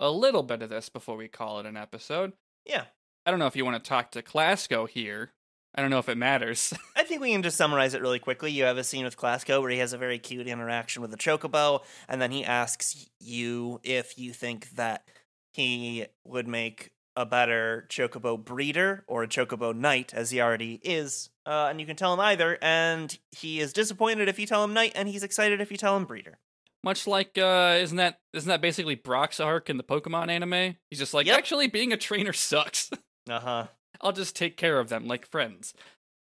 a 0.00 0.10
little 0.10 0.42
bit 0.42 0.62
of 0.62 0.70
this 0.70 0.88
before 0.88 1.16
we 1.16 1.28
call 1.28 1.60
it 1.60 1.66
an 1.66 1.76
episode. 1.76 2.32
Yeah. 2.64 2.84
I 3.26 3.30
don't 3.30 3.38
know 3.38 3.46
if 3.46 3.56
you 3.56 3.64
want 3.64 3.82
to 3.82 3.88
talk 3.88 4.10
to 4.12 4.22
Clasko 4.22 4.88
here. 4.88 5.32
I 5.74 5.80
don't 5.80 5.90
know 5.90 5.98
if 5.98 6.08
it 6.08 6.18
matters. 6.18 6.74
I 6.96 7.02
think 7.04 7.20
we 7.22 7.32
can 7.32 7.42
just 7.42 7.56
summarize 7.56 7.94
it 7.94 8.02
really 8.02 8.18
quickly. 8.18 8.50
You 8.52 8.64
have 8.64 8.76
a 8.78 8.84
scene 8.84 9.04
with 9.04 9.16
Clasko 9.16 9.60
where 9.60 9.70
he 9.70 9.78
has 9.78 9.92
a 9.92 9.98
very 9.98 10.18
cute 10.18 10.46
interaction 10.46 11.00
with 11.02 11.10
the 11.10 11.16
chocobo, 11.16 11.82
and 12.08 12.20
then 12.20 12.30
he 12.30 12.44
asks 12.44 13.08
you 13.20 13.80
if 13.82 14.18
you 14.18 14.32
think 14.32 14.70
that 14.72 15.08
he 15.52 16.06
would 16.24 16.46
make 16.48 16.90
a 17.16 17.26
better 17.26 17.86
chocobo 17.90 18.42
breeder 18.42 19.04
or 19.06 19.22
a 19.22 19.28
chocobo 19.28 19.74
knight, 19.74 20.12
as 20.14 20.30
he 20.30 20.40
already 20.40 20.80
is. 20.82 21.30
Uh, 21.46 21.66
and 21.68 21.80
you 21.80 21.86
can 21.86 21.96
tell 21.96 22.14
him 22.14 22.20
either, 22.20 22.58
and 22.62 23.18
he 23.32 23.60
is 23.60 23.72
disappointed 23.72 24.28
if 24.28 24.38
you 24.38 24.46
tell 24.46 24.64
him 24.64 24.72
knight, 24.74 24.92
and 24.94 25.08
he's 25.08 25.22
excited 25.22 25.60
if 25.60 25.70
you 25.70 25.76
tell 25.76 25.96
him 25.96 26.04
breeder. 26.04 26.38
Much 26.84 27.06
like 27.06 27.38
uh 27.38 27.78
isn't 27.80 27.96
that 27.98 28.18
isn't 28.32 28.48
that 28.48 28.60
basically 28.60 28.96
Brock's 28.96 29.38
arc 29.38 29.70
in 29.70 29.76
the 29.76 29.84
Pokemon 29.84 30.28
anime? 30.30 30.76
He's 30.90 30.98
just 30.98 31.14
like, 31.14 31.26
Yep. 31.26 31.38
actually 31.38 31.68
being 31.68 31.92
a 31.92 31.96
trainer 31.96 32.32
sucks. 32.32 32.90
Uh 33.30 33.38
huh. 33.38 33.66
I'll 34.00 34.12
just 34.12 34.36
take 34.36 34.56
care 34.56 34.78
of 34.78 34.88
them 34.88 35.06
like 35.06 35.26
friends. 35.26 35.74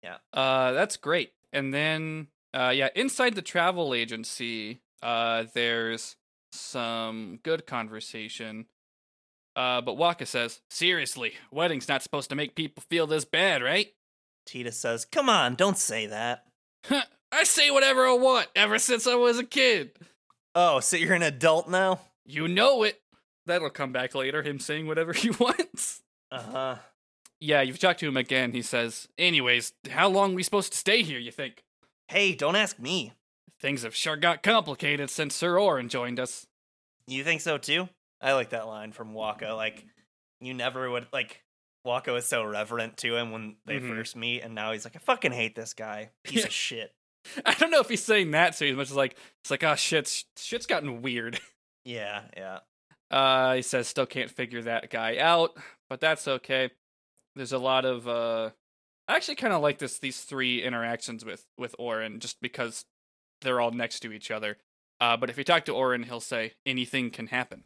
Yeah. 0.03 0.17
Uh, 0.33 0.71
that's 0.71 0.97
great. 0.97 1.31
And 1.53 1.73
then, 1.73 2.27
uh, 2.53 2.71
yeah, 2.73 2.89
inside 2.95 3.35
the 3.35 3.41
travel 3.41 3.93
agency, 3.93 4.81
uh, 5.01 5.45
there's 5.53 6.15
some 6.51 7.39
good 7.43 7.65
conversation. 7.65 8.65
Uh, 9.55 9.81
but 9.81 9.97
Wakka 9.97 10.25
says, 10.25 10.61
seriously, 10.69 11.33
wedding's 11.51 11.87
not 11.87 12.03
supposed 12.03 12.29
to 12.29 12.35
make 12.35 12.55
people 12.55 12.83
feel 12.89 13.07
this 13.07 13.25
bad, 13.25 13.61
right? 13.61 13.87
Tita 14.45 14.71
says, 14.71 15.05
Come 15.05 15.29
on, 15.29 15.55
don't 15.55 15.77
say 15.77 16.07
that. 16.07 16.45
I 17.31 17.43
say 17.43 17.71
whatever 17.71 18.05
I 18.05 18.13
want 18.13 18.47
ever 18.55 18.79
since 18.79 19.07
I 19.07 19.15
was 19.15 19.39
a 19.39 19.43
kid. 19.43 19.91
Oh, 20.55 20.79
so 20.79 20.97
you're 20.97 21.13
an 21.13 21.21
adult 21.21 21.69
now? 21.69 21.99
You 22.25 22.47
know 22.47 22.83
it. 22.83 23.01
That'll 23.45 23.69
come 23.69 23.91
back 23.91 24.15
later, 24.15 24.43
him 24.43 24.59
saying 24.59 24.87
whatever 24.87 25.13
he 25.13 25.29
wants. 25.31 26.01
Uh 26.31 26.41
huh. 26.41 26.75
Yeah, 27.41 27.61
you've 27.61 27.79
talked 27.79 27.99
to 28.01 28.07
him 28.07 28.17
again. 28.17 28.51
He 28.51 28.61
says, 28.61 29.07
anyways, 29.17 29.73
how 29.89 30.07
long 30.07 30.35
we 30.35 30.43
supposed 30.43 30.71
to 30.73 30.77
stay 30.77 31.01
here, 31.01 31.19
you 31.19 31.31
think? 31.31 31.63
Hey, 32.07 32.35
don't 32.35 32.55
ask 32.55 32.77
me. 32.79 33.13
Things 33.59 33.81
have 33.83 33.95
sure 33.95 34.15
got 34.15 34.43
complicated 34.43 35.09
since 35.09 35.35
Sir 35.35 35.59
Auron 35.59 35.89
joined 35.89 36.19
us. 36.19 36.45
You 37.07 37.23
think 37.23 37.41
so 37.41 37.57
too? 37.57 37.89
I 38.21 38.33
like 38.33 38.51
that 38.51 38.67
line 38.67 38.91
from 38.91 39.13
Wakka. 39.13 39.55
Like, 39.55 39.85
you 40.39 40.53
never 40.53 40.89
would 40.89 41.07
like. 41.11 41.41
Wakka 41.85 42.13
was 42.13 42.27
so 42.27 42.43
reverent 42.43 42.97
to 42.97 43.15
him 43.15 43.31
when 43.31 43.55
they 43.65 43.79
Mhm. 43.79 43.89
first 43.89 44.15
meet, 44.15 44.41
and 44.41 44.53
now 44.53 44.71
he's 44.71 44.85
like, 44.85 44.95
I 44.95 44.99
fucking 44.99 45.31
hate 45.31 45.55
this 45.55 45.73
guy. 45.73 46.11
Piece 46.23 46.45
of 46.45 46.51
shit. 46.53 46.93
I 47.43 47.55
don't 47.55 47.71
know 47.71 47.79
if 47.79 47.89
he's 47.89 48.03
saying 48.03 48.31
that 48.31 48.55
to 48.57 48.65
you 48.65 48.71
as 48.73 48.77
much 48.77 48.89
as 48.91 48.95
like 48.95 49.15
it's 49.41 49.49
like, 49.51 49.63
oh 49.63 49.75
shit, 49.75 50.23
shit's 50.37 50.65
gotten 50.67 51.01
weird. 51.01 51.39
Yeah, 51.83 52.21
yeah. 52.37 52.59
Uh, 53.09 53.55
he 53.55 53.63
says 53.63 53.87
still 53.87 54.05
can't 54.05 54.29
figure 54.29 54.61
that 54.61 54.91
guy 54.91 55.17
out, 55.17 55.57
but 55.89 55.99
that's 55.99 56.27
okay. 56.27 56.69
There's 57.35 57.53
a 57.53 57.57
lot 57.57 57.85
of 57.85 58.07
uh, 58.07 58.51
I 59.07 59.15
actually 59.15 59.35
kind 59.35 59.53
of 59.53 59.61
like 59.61 59.77
this 59.77 59.99
these 59.99 60.21
three 60.21 60.63
interactions 60.63 61.23
with 61.25 61.45
with 61.57 61.75
Auron 61.79 62.19
just 62.19 62.41
because 62.41 62.85
they're 63.41 63.61
all 63.61 63.71
next 63.71 64.01
to 64.01 64.11
each 64.11 64.31
other. 64.31 64.57
Uh, 64.99 65.17
but 65.17 65.29
if 65.29 65.37
you 65.37 65.43
talk 65.43 65.65
to 65.65 65.73
Auron, 65.75 66.03
he'll 66.03 66.19
say 66.19 66.53
anything 66.65 67.09
can 67.09 67.27
happen. 67.27 67.63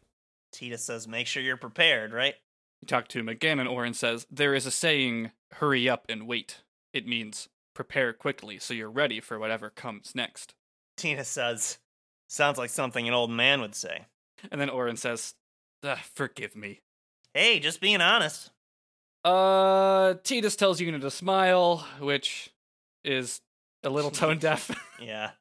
Tita 0.52 0.78
says, 0.78 1.06
make 1.06 1.26
sure 1.26 1.42
you're 1.42 1.58
prepared, 1.58 2.14
right? 2.14 2.34
You 2.80 2.86
talk 2.86 3.08
to 3.08 3.18
him 3.18 3.28
again, 3.28 3.58
and 3.58 3.68
Auron 3.68 3.92
says, 3.92 4.26
There 4.30 4.54
is 4.54 4.64
a 4.64 4.70
saying, 4.70 5.32
hurry 5.52 5.88
up 5.88 6.06
and 6.08 6.26
wait. 6.26 6.62
It 6.94 7.06
means 7.06 7.48
prepare 7.74 8.14
quickly 8.14 8.58
so 8.58 8.72
you're 8.72 8.90
ready 8.90 9.20
for 9.20 9.38
whatever 9.38 9.68
comes 9.68 10.14
next. 10.14 10.54
Tina 10.96 11.24
says, 11.24 11.78
sounds 12.26 12.56
like 12.56 12.70
something 12.70 13.06
an 13.06 13.12
old 13.12 13.30
man 13.30 13.60
would 13.60 13.74
say. 13.74 14.06
And 14.50 14.60
then 14.60 14.70
Auron 14.70 14.96
says, 14.96 15.34
"Ah, 15.84 16.00
Forgive 16.14 16.56
me. 16.56 16.80
Hey, 17.34 17.60
just 17.60 17.80
being 17.82 18.00
honest. 18.00 18.50
Uh, 19.26 20.14
Tidus 20.22 20.56
tells 20.56 20.80
Yuna 20.80 21.00
to 21.00 21.10
smile, 21.10 21.84
which 21.98 22.50
is 23.04 23.40
a 23.82 23.90
little 23.90 24.10
tone 24.22 24.38
deaf. 24.38 24.70
Yeah. 25.00 25.30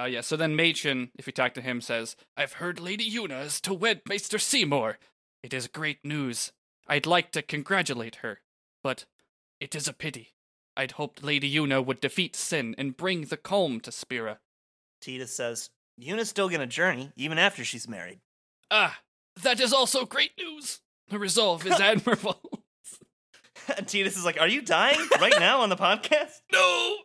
Uh, 0.00 0.04
yeah, 0.04 0.20
so 0.20 0.36
then 0.36 0.56
Maechen, 0.56 1.10
if 1.18 1.26
you 1.26 1.32
talk 1.32 1.54
to 1.54 1.60
him, 1.60 1.80
says, 1.80 2.14
I've 2.36 2.52
heard 2.52 2.78
Lady 2.78 3.10
Yuna 3.10 3.44
is 3.46 3.60
to 3.62 3.74
wed 3.74 4.02
Maester 4.08 4.38
Seymour. 4.38 4.96
It 5.42 5.52
is 5.52 5.66
great 5.66 6.04
news. 6.04 6.52
I'd 6.86 7.04
like 7.04 7.32
to 7.32 7.42
congratulate 7.42 8.14
her, 8.22 8.38
but 8.84 9.06
it 9.58 9.74
is 9.74 9.88
a 9.88 9.92
pity. 9.92 10.34
I'd 10.76 10.92
hoped 10.92 11.24
Lady 11.24 11.52
Yuna 11.52 11.84
would 11.84 12.00
defeat 12.00 12.36
Sin 12.36 12.76
and 12.78 12.96
bring 12.96 13.22
the 13.22 13.36
calm 13.36 13.80
to 13.80 13.90
Spira. 13.90 14.38
Tita 15.00 15.26
says, 15.26 15.70
Yuna's 16.00 16.28
still 16.28 16.48
gonna 16.48 16.68
journey, 16.68 17.10
even 17.16 17.36
after 17.36 17.64
she's 17.64 17.88
married. 17.88 18.20
Ah, 18.70 19.00
that 19.42 19.58
is 19.58 19.72
also 19.72 20.04
great 20.04 20.30
news. 20.38 20.78
Her 21.10 21.18
resolve 21.18 21.66
is 21.66 21.80
admirable. 21.80 22.38
And 23.76 23.86
Tidus 23.86 24.08
is 24.16 24.24
like, 24.24 24.40
Are 24.40 24.48
you 24.48 24.62
dying 24.62 25.00
right 25.20 25.34
now 25.38 25.60
on 25.60 25.68
the 25.68 25.76
podcast? 25.76 26.40
no! 26.52 26.96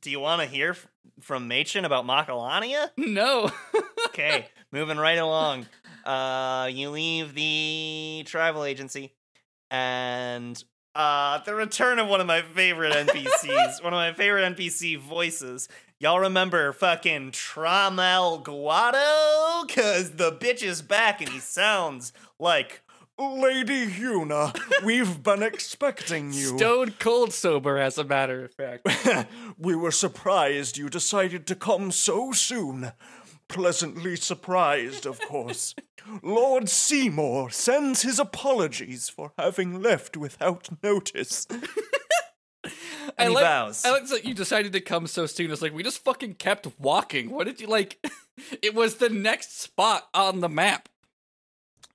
Do 0.00 0.10
you 0.10 0.18
want 0.20 0.42
to 0.42 0.48
hear 0.48 0.70
f- 0.70 0.86
from 1.20 1.48
Maechen 1.48 1.84
about 1.84 2.06
Macalania? 2.06 2.90
no! 2.96 3.50
Okay, 4.08 4.46
moving 4.70 4.98
right 4.98 5.16
along. 5.16 5.66
Uh, 6.04 6.68
you 6.70 6.90
leave 6.90 7.32
the 7.34 8.24
travel 8.26 8.62
agency, 8.62 9.14
and 9.70 10.62
uh, 10.94 11.38
the 11.44 11.54
return 11.54 11.98
of 11.98 12.08
one 12.08 12.20
of 12.20 12.26
my 12.26 12.42
favorite 12.42 12.92
NPCs, 12.92 13.82
one 13.82 13.94
of 13.94 13.96
my 13.96 14.12
favorite 14.12 14.54
NPC 14.54 14.98
voices. 14.98 15.66
Y'all 15.98 16.18
remember 16.20 16.72
fucking 16.74 17.30
Tromell 17.30 18.44
Guado? 18.44 19.66
Cause 19.74 20.10
the 20.16 20.32
bitch 20.32 20.62
is 20.62 20.82
back 20.82 21.22
and 21.22 21.30
he 21.30 21.38
sounds 21.38 22.12
like 22.38 22.82
Lady 23.18 23.86
Yuna, 23.86 24.56
we've 24.82 25.22
been 25.22 25.42
expecting 25.42 26.32
you. 26.32 26.56
Stone 26.56 26.94
cold 26.98 27.32
sober, 27.32 27.78
as 27.78 27.98
a 27.98 28.04
matter 28.04 28.44
of 28.44 28.54
fact. 28.54 28.88
we 29.58 29.76
were 29.76 29.90
surprised 29.90 30.78
you 30.78 30.88
decided 30.88 31.46
to 31.46 31.54
come 31.54 31.92
so 31.92 32.32
soon. 32.32 32.92
Pleasantly 33.48 34.16
surprised, 34.16 35.04
of 35.04 35.20
course. 35.20 35.74
Lord 36.22 36.68
Seymour 36.68 37.50
sends 37.50 38.02
his 38.02 38.18
apologies 38.18 39.08
for 39.08 39.32
having 39.38 39.82
left 39.82 40.16
without 40.16 40.70
notice. 40.82 41.46
I 43.18 43.24
he 43.24 43.28
like, 43.28 43.44
bows. 43.44 43.84
I 43.84 43.90
like 43.90 44.08
that 44.08 44.24
you 44.24 44.34
decided 44.34 44.72
to 44.72 44.80
come 44.80 45.06
so 45.06 45.26
soon. 45.26 45.50
It's 45.50 45.60
like 45.60 45.74
we 45.74 45.82
just 45.82 46.02
fucking 46.02 46.34
kept 46.34 46.66
walking. 46.78 47.30
What 47.30 47.46
did 47.46 47.60
you 47.60 47.66
like? 47.66 47.98
it 48.62 48.74
was 48.74 48.96
the 48.96 49.10
next 49.10 49.60
spot 49.60 50.08
on 50.14 50.40
the 50.40 50.48
map. 50.48 50.88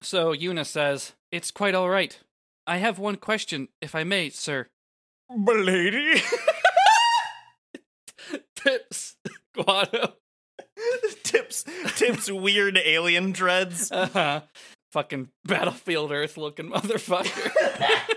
So 0.02 0.34
Yuna 0.34 0.66
says, 0.66 1.14
"It's 1.32 1.52
quite 1.52 1.76
all 1.76 1.90
right. 1.90 2.18
I 2.66 2.78
have 2.78 3.00
one 3.00 3.16
question, 3.16 3.70
if 3.82 3.96
I 3.96 4.04
may, 4.04 4.30
sir." 4.30 4.68
Lady? 5.30 6.22
Tips, 8.56 9.16
Guado. 9.56 10.14
Tips 11.24 11.66
Tips 11.96 12.32
weird 12.32 12.78
alien 12.78 13.32
dreads. 13.32 13.92
Uh-huh. 13.92 14.42
Fucking 14.92 15.30
battlefield 15.46 16.12
Earth 16.12 16.38
looking 16.38 16.70
motherfucker. 16.70 17.52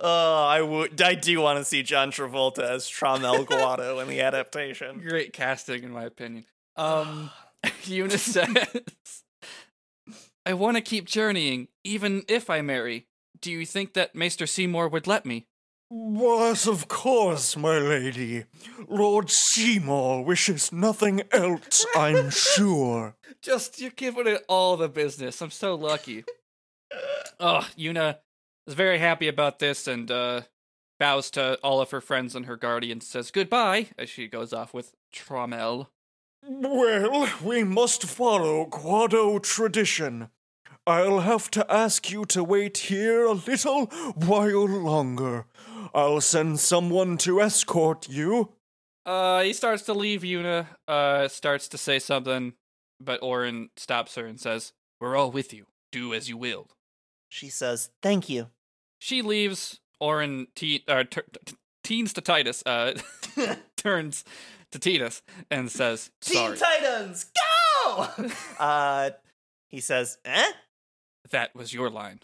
Oh, 0.00 0.44
I 0.46 0.62
would. 0.62 1.00
I 1.02 1.14
do 1.14 1.40
want 1.40 1.58
to 1.58 1.64
see 1.64 1.82
John 1.82 2.12
Travolta 2.12 2.60
as 2.60 2.88
Tromell 2.88 3.44
Guado 3.44 4.00
in 4.00 4.08
the 4.08 4.20
adaptation. 4.20 5.00
Great 5.00 5.32
casting, 5.32 5.82
in 5.82 5.90
my 5.90 6.04
opinion. 6.04 6.44
Um, 6.76 7.30
Yuna 7.84 8.18
says, 8.18 9.22
I 10.44 10.54
want 10.54 10.76
to 10.76 10.80
keep 10.80 11.06
journeying, 11.06 11.68
even 11.84 12.22
if 12.28 12.50
I 12.50 12.62
marry. 12.62 13.06
Do 13.40 13.52
you 13.52 13.66
think 13.66 13.94
that 13.94 14.14
Maester 14.14 14.46
Seymour 14.46 14.88
would 14.88 15.06
let 15.06 15.24
me? 15.24 15.46
What, 15.90 16.66
of 16.66 16.88
course, 16.88 17.56
my 17.56 17.78
lady. 17.78 18.44
Lord 18.88 19.30
Seymour 19.30 20.22
wishes 20.24 20.70
nothing 20.70 21.22
else, 21.32 21.86
I'm 21.96 22.30
sure. 22.30 23.16
Just, 23.42 23.80
you're 23.80 23.90
giving 23.90 24.26
it 24.26 24.44
all 24.48 24.76
the 24.76 24.88
business. 24.88 25.40
I'm 25.40 25.50
so 25.50 25.74
lucky. 25.74 26.24
oh, 27.40 27.66
Yuna 27.78 28.18
is 28.66 28.74
very 28.74 28.98
happy 28.98 29.28
about 29.28 29.60
this 29.60 29.86
and 29.86 30.10
uh, 30.10 30.42
bows 31.00 31.30
to 31.32 31.58
all 31.62 31.80
of 31.80 31.90
her 31.90 32.02
friends 32.02 32.34
and 32.34 32.44
her 32.46 32.56
guardians, 32.56 33.06
says 33.06 33.30
goodbye 33.30 33.86
as 33.96 34.10
she 34.10 34.28
goes 34.28 34.52
off 34.52 34.74
with 34.74 34.94
Tromell. 35.14 35.86
Well, 36.50 37.28
we 37.44 37.62
must 37.62 38.04
follow 38.04 38.64
Guado 38.64 39.42
tradition. 39.42 40.30
I'll 40.86 41.20
have 41.20 41.50
to 41.50 41.70
ask 41.70 42.10
you 42.10 42.24
to 42.26 42.42
wait 42.42 42.78
here 42.78 43.24
a 43.24 43.32
little 43.32 43.84
while 44.14 44.66
longer. 44.66 45.44
I'll 45.94 46.22
send 46.22 46.58
someone 46.58 47.18
to 47.18 47.42
escort 47.42 48.08
you. 48.08 48.54
Uh, 49.04 49.42
he 49.42 49.52
starts 49.52 49.82
to 49.82 49.92
leave 49.92 50.22
Yuna, 50.22 50.66
uh, 50.86 51.28
starts 51.28 51.68
to 51.68 51.78
say 51.78 51.98
something, 51.98 52.54
but 52.98 53.22
Auron 53.22 53.68
stops 53.76 54.14
her 54.14 54.24
and 54.24 54.40
says, 54.40 54.72
We're 55.00 55.16
all 55.16 55.30
with 55.30 55.52
you. 55.52 55.66
Do 55.92 56.14
as 56.14 56.30
you 56.30 56.38
will. 56.38 56.68
She 57.28 57.50
says, 57.50 57.90
Thank 58.02 58.30
you. 58.30 58.48
She 58.98 59.20
leaves. 59.20 59.80
Auron 60.00 60.46
te- 60.54 60.84
uh, 60.88 61.04
t- 61.04 61.20
t- 61.44 61.56
teens 61.84 62.12
to 62.14 62.22
Tidus, 62.22 62.62
uh, 62.64 62.94
turns 63.82 64.24
to 64.72 64.78
Tidus 64.78 65.22
and 65.50 65.70
says, 65.70 66.10
Sorry. 66.20 66.56
Titans, 66.56 67.26
go! 67.86 68.08
uh, 68.58 69.10
he 69.68 69.80
says, 69.80 70.18
eh? 70.24 70.52
that 71.30 71.54
was 71.54 71.72
your 71.72 71.90
line. 71.90 72.20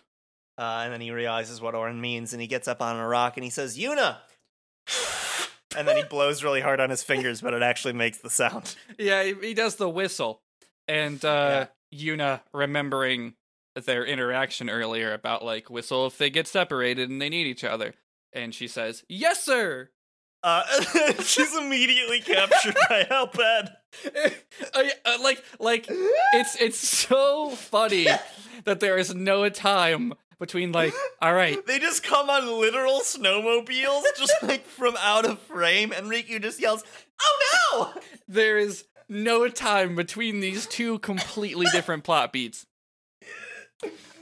Uh, 0.56 0.82
and 0.84 0.92
then 0.92 1.00
he 1.00 1.10
realizes 1.10 1.60
what 1.60 1.74
Auron 1.74 2.00
means, 2.00 2.32
and 2.32 2.40
he 2.40 2.46
gets 2.46 2.68
up 2.68 2.80
on 2.80 2.96
a 2.96 3.06
rock 3.06 3.36
and 3.36 3.44
he 3.44 3.50
says, 3.50 3.76
Yuna! 3.76 4.18
and 5.76 5.88
then 5.88 5.96
he 5.96 6.04
blows 6.04 6.44
really 6.44 6.60
hard 6.60 6.80
on 6.80 6.90
his 6.90 7.02
fingers, 7.02 7.40
but 7.40 7.54
it 7.54 7.62
actually 7.62 7.94
makes 7.94 8.18
the 8.18 8.30
sound. 8.30 8.76
Yeah, 8.98 9.24
he, 9.24 9.34
he 9.42 9.54
does 9.54 9.76
the 9.76 9.88
whistle. 9.88 10.40
And 10.86 11.24
uh, 11.24 11.66
Yuna, 11.92 12.42
remembering 12.52 13.34
their 13.74 14.04
interaction 14.04 14.70
earlier 14.70 15.12
about, 15.12 15.44
like, 15.44 15.68
whistle 15.70 16.06
if 16.06 16.18
they 16.18 16.30
get 16.30 16.46
separated 16.46 17.10
and 17.10 17.20
they 17.20 17.28
need 17.28 17.46
each 17.46 17.64
other. 17.64 17.94
And 18.32 18.54
she 18.54 18.68
says, 18.68 19.04
Yes, 19.08 19.42
sir! 19.42 19.90
Uh, 20.44 20.62
she's 21.22 21.56
immediately 21.56 22.20
captured 22.20 22.76
by 22.90 23.06
Al 23.10 23.28
Bhed. 23.28 23.72
I, 24.74 24.92
uh, 25.06 25.16
like 25.22 25.42
like 25.58 25.86
it's 26.34 26.54
it's 26.60 26.76
so 26.78 27.50
funny 27.50 28.06
that 28.64 28.80
there 28.80 28.98
is 28.98 29.14
no 29.14 29.48
time 29.48 30.12
between 30.38 30.70
like 30.72 30.92
all 31.22 31.32
right 31.32 31.64
They 31.66 31.78
just 31.78 32.02
come 32.02 32.28
on 32.28 32.60
literal 32.60 33.00
snowmobiles, 33.00 34.02
just 34.18 34.34
like 34.42 34.66
from 34.66 34.96
out 35.00 35.24
of 35.24 35.38
frame, 35.38 35.92
and 35.92 36.08
Rikku 36.08 36.42
just 36.42 36.60
yells, 36.60 36.84
Oh 37.22 37.92
no! 37.94 38.02
there 38.28 38.58
is 38.58 38.84
no 39.08 39.48
time 39.48 39.96
between 39.96 40.40
these 40.40 40.66
two 40.66 40.98
completely 40.98 41.66
different 41.72 42.04
plot 42.04 42.32
beats 42.32 42.66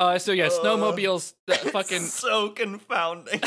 uh 0.00 0.18
so 0.18 0.32
yeah 0.32 0.48
snowmobiles 0.48 1.35
uh, 1.48 1.54
fucking 1.70 2.00
so 2.00 2.50
confounding. 2.50 3.40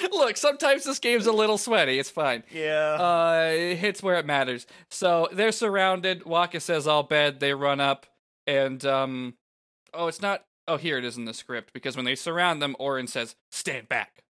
look 0.12 0.36
sometimes 0.36 0.84
this 0.84 0.98
game's 0.98 1.26
a 1.26 1.32
little 1.32 1.58
sweaty. 1.58 1.98
It's 1.98 2.10
fine. 2.10 2.42
Yeah. 2.52 2.96
uh 3.00 3.50
it 3.52 3.76
hits 3.76 4.02
where 4.02 4.16
it 4.18 4.26
matters. 4.26 4.66
So 4.90 5.28
they're 5.32 5.52
surrounded. 5.52 6.24
Waka 6.24 6.60
says 6.60 6.86
Al 6.88 7.06
Bhed 7.06 7.38
they 7.40 7.54
run 7.54 7.80
up 7.80 8.06
and 8.46 8.84
um 8.84 9.34
oh 9.94 10.06
it's 10.06 10.22
not 10.22 10.44
oh 10.68 10.76
here 10.76 10.98
it 10.98 11.04
is 11.04 11.16
in 11.16 11.24
the 11.24 11.34
script 11.34 11.72
because 11.72 11.96
when 11.96 12.04
they 12.04 12.14
surround 12.14 12.60
them 12.62 12.76
Auron 12.78 13.06
says 13.06 13.34
stand 13.50 13.88
back. 13.88 14.22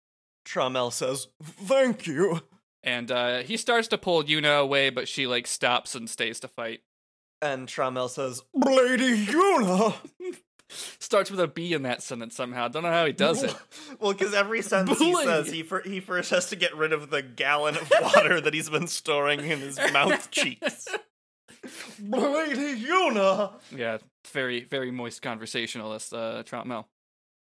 Tromell 0.47 0.93
says, 0.93 1.29
Thank 1.43 2.07
you. 2.07 2.41
and 2.83 3.11
uh 3.11 3.39
he 3.39 3.57
starts 3.57 3.89
to 3.89 3.99
pull 3.99 4.25
yuna 4.25 4.61
away 4.61 4.91
but 4.91 5.07
she 5.09 5.27
like 5.27 5.47
stops 5.47 5.95
and 5.95 6.09
stays 6.09 6.41
to 6.41 6.49
fight. 6.49 6.81
And 7.43 7.67
Tromell 7.69 8.11
says, 8.11 8.43
Lady 8.53 9.25
Yuna! 9.27 9.95
starts 10.99 11.31
with 11.31 11.41
a 11.41 11.49
b 11.49 11.73
in 11.73 11.83
that 11.83 12.03
sentence 12.03 12.35
somehow 12.37 12.69
don't 12.69 12.83
know 12.83 12.91
how 12.93 13.05
he 13.07 13.13
does 13.13 13.43
it 13.43 13.55
Well, 14.01 14.13
because 14.13 14.33
every 14.35 14.63
sentence 14.63 14.99
he 14.99 15.15
says, 15.15 15.51
he, 15.51 15.63
fir- 15.63 15.83
he 15.83 16.01
first 16.01 16.31
has 16.31 16.49
to 16.51 16.57
get 16.57 16.77
rid 16.77 16.93
of 16.93 17.11
the 17.11 17.23
gallon 17.23 17.77
of 17.77 17.91
water 18.01 18.41
that 18.41 18.55
he's 18.55 18.71
been 18.71 18.87
storing 18.87 19.41
in 19.41 19.59
his 19.61 19.79
mouth 19.93 20.31
cheeks. 20.33 20.87
Lady 22.01 22.83
Yuna! 22.85 23.53
yeah 23.75 23.99
very 24.33 24.65
very 24.65 24.91
moist 24.91 25.23
conversationalist 25.23 26.13
uh 26.15 26.43
Troutmel. 26.45 26.85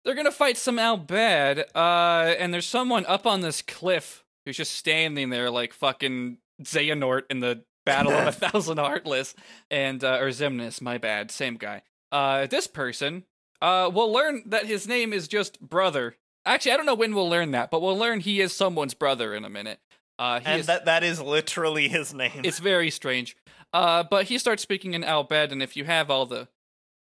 they're 0.03 0.15
gonna 0.15 0.31
fight 0.31 0.57
some 0.57 0.79
Al 0.79 0.97
Bhed 0.97 1.63
uh 1.75 2.35
and 2.39 2.53
there's 2.53 2.67
someone 2.67 3.05
up 3.07 3.25
on 3.25 3.41
this 3.41 3.61
cliff 3.61 4.23
who's 4.45 4.57
just 4.57 4.73
standing 4.75 5.29
there 5.29 5.49
like 5.49 5.73
fucking 5.73 6.37
Xehanort 6.63 7.23
in 7.29 7.39
the 7.41 7.63
Battle 7.85 8.13
of 8.13 8.27
a 8.27 8.31
Thousand 8.31 8.77
Heartless 8.77 9.35
and 9.69 10.03
uh 10.03 10.17
or 10.21 10.29
Xemnas, 10.29 10.81
my 10.81 10.97
bad, 10.97 11.29
same 11.31 11.55
guy. 11.55 11.81
Uh 12.11 12.47
this 12.47 12.67
person 12.67 13.23
uh 13.61 13.89
will 13.93 14.11
learn 14.11 14.43
that 14.47 14.65
his 14.65 14.87
name 14.87 15.13
is 15.13 15.27
just 15.27 15.59
brother. 15.59 16.15
Actually, 16.45 16.73
I 16.73 16.77
don't 16.77 16.85
know 16.85 16.95
when 16.95 17.15
we'll 17.15 17.29
learn 17.29 17.51
that, 17.51 17.71
but 17.71 17.81
we'll 17.81 17.97
learn 17.97 18.19
he 18.19 18.39
is 18.41 18.53
someone's 18.53 18.93
brother 18.93 19.33
in 19.33 19.43
a 19.45 19.49
minute. 19.49 19.79
Uh 20.19 20.39
he 20.39 20.45
And 20.45 20.59
is 20.61 20.67
that, 20.67 20.85
that 20.85 21.03
is 21.03 21.19
literally 21.21 21.87
his 21.89 22.13
name. 22.13 22.41
it's 22.43 22.59
very 22.59 22.89
strange. 22.91 23.35
Uh, 23.73 24.03
but 24.09 24.25
he 24.25 24.37
starts 24.37 24.61
speaking 24.63 24.93
in 24.93 25.03
Al 25.03 25.27
Bhed, 25.27 25.51
and 25.51 25.61
if 25.61 25.75
you 25.75 25.83
have 25.83 26.09
all 26.09 26.25
the 26.25 26.47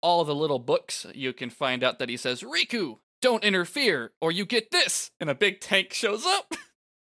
all 0.02 0.24
the 0.24 0.34
little 0.34 0.58
books, 0.58 1.04
you 1.14 1.32
can 1.34 1.50
find 1.50 1.84
out 1.84 1.98
that 1.98 2.08
he 2.08 2.16
says, 2.16 2.42
"Rikku, 2.42 2.98
don't 3.20 3.44
interfere, 3.44 4.12
or 4.22 4.32
you 4.32 4.46
get 4.46 4.70
this." 4.70 5.10
And 5.20 5.28
a 5.28 5.34
big 5.34 5.60
tank 5.60 5.92
shows 5.92 6.24
up. 6.24 6.54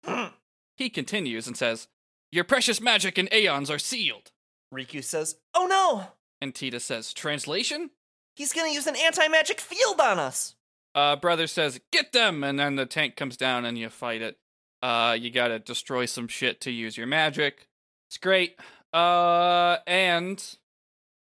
he 0.78 0.89
continues 0.89 1.47
and 1.47 1.58
says, 1.58 1.88
"Your 2.32 2.43
precious 2.43 2.80
magic 2.80 3.17
and 3.17 3.32
aeons 3.34 3.71
are 3.71 3.80
sealed." 3.80 4.32
Rikku 4.73 5.04
says, 5.04 5.38
Oh 5.56 5.65
no! 5.65 6.12
And 6.41 6.54
Tita 6.54 6.80
says, 6.80 7.13
"Translation." 7.13 7.91
He's 8.36 8.54
gonna 8.54 8.71
use 8.71 8.88
an 8.88 8.95
anti 8.95 9.28
magic 9.28 9.60
field 9.60 10.00
on 10.00 10.19
us! 10.19 10.56
Uh, 10.93 11.15
brother 11.15 11.47
says, 11.47 11.80
"Get 11.91 12.12
them!" 12.12 12.43
And 12.43 12.60
then 12.60 12.76
the 12.76 12.86
tank 12.86 13.15
comes 13.15 13.38
down, 13.38 13.65
and 13.65 13.78
you 13.78 13.89
fight 13.89 14.21
it. 14.21 14.38
Uh, 14.82 15.17
you 15.19 15.32
gotta 15.32 15.60
destroy 15.60 16.06
some 16.06 16.28
shit 16.28 16.62
to 16.62 16.71
use 16.71 16.97
your 16.97 17.08
magic. 17.08 17.67
It's 18.08 18.17
great. 18.17 18.60
Uh, 18.93 19.78
and 19.86 20.43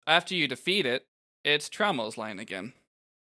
after 0.06 0.36
you 0.36 0.48
defeat 0.48 0.86
it, 0.86 1.08
it's 1.44 1.70
Tromell's 1.70 2.18
line 2.18 2.40
again. 2.40 2.74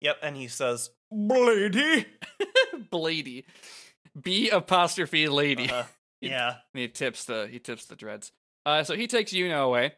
Yep, 0.01 0.17
and 0.21 0.37
he 0.37 0.47
says, 0.47 0.91
Blady! 1.13 2.05
Blady, 2.91 3.45
B 4.19 4.49
apostrophe 4.49 5.27
lady. 5.27 5.69
Uh, 6.19 6.29
yeah. 6.31 6.55
And 6.73 6.81
he 6.81 6.87
tips 6.87 7.25
the 7.25 7.47
he 7.47 7.59
tips 7.59 7.85
the 7.85 7.95
dreads. 7.95 8.31
Uh, 8.65 8.83
so 8.83 8.95
he 8.95 9.05
takes 9.05 9.31
Yuna 9.31 9.63
away, 9.63 9.93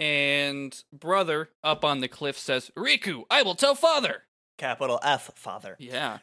and 0.00 0.82
brother 0.92 1.50
up 1.62 1.84
on 1.84 2.00
the 2.00 2.08
cliff 2.08 2.38
says, 2.38 2.72
"Rikku, 2.76 3.24
I 3.30 3.42
will 3.42 3.54
tell 3.54 3.74
father." 3.76 4.24
Capital 4.58 4.98
F, 5.02 5.30
father. 5.36 5.76
Yeah, 5.78 6.18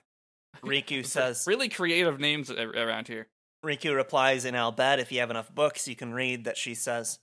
Rikku 0.63 1.05
says, 1.05 1.45
really 1.47 1.69
creative 1.69 2.19
names 2.19 2.51
around 2.51 3.07
here. 3.07 3.27
Rikku 3.65 3.95
replies 3.95 4.45
in 4.45 4.55
Al 4.55 4.73
Bhed, 4.73 4.99
if 4.99 5.11
you 5.11 5.19
have 5.19 5.31
enough 5.31 5.53
books, 5.53 5.87
you 5.87 5.95
can 5.95 6.13
read 6.13 6.45
that 6.45 6.57
she 6.57 6.73
says, 6.73 7.19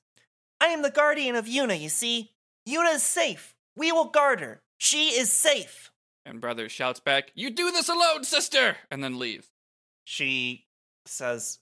I 0.60 0.66
am 0.66 0.82
the 0.82 0.90
guardian 0.90 1.36
of 1.36 1.46
Yuna, 1.46 1.78
you 1.78 1.88
see. 1.88 2.32
Yuna 2.68 2.94
is 2.94 3.02
safe. 3.02 3.54
We 3.76 3.92
will 3.92 4.06
guard 4.06 4.40
her. 4.40 4.62
She 4.78 5.10
is 5.10 5.30
safe. 5.30 5.92
And 6.26 6.40
brother 6.40 6.68
shouts 6.68 7.00
back, 7.00 7.30
You 7.34 7.50
do 7.50 7.70
this 7.70 7.88
alone, 7.88 8.24
sister! 8.24 8.76
And 8.90 9.04
then 9.04 9.18
leaves. 9.18 9.50
She 10.04 10.66
says, 11.06 11.58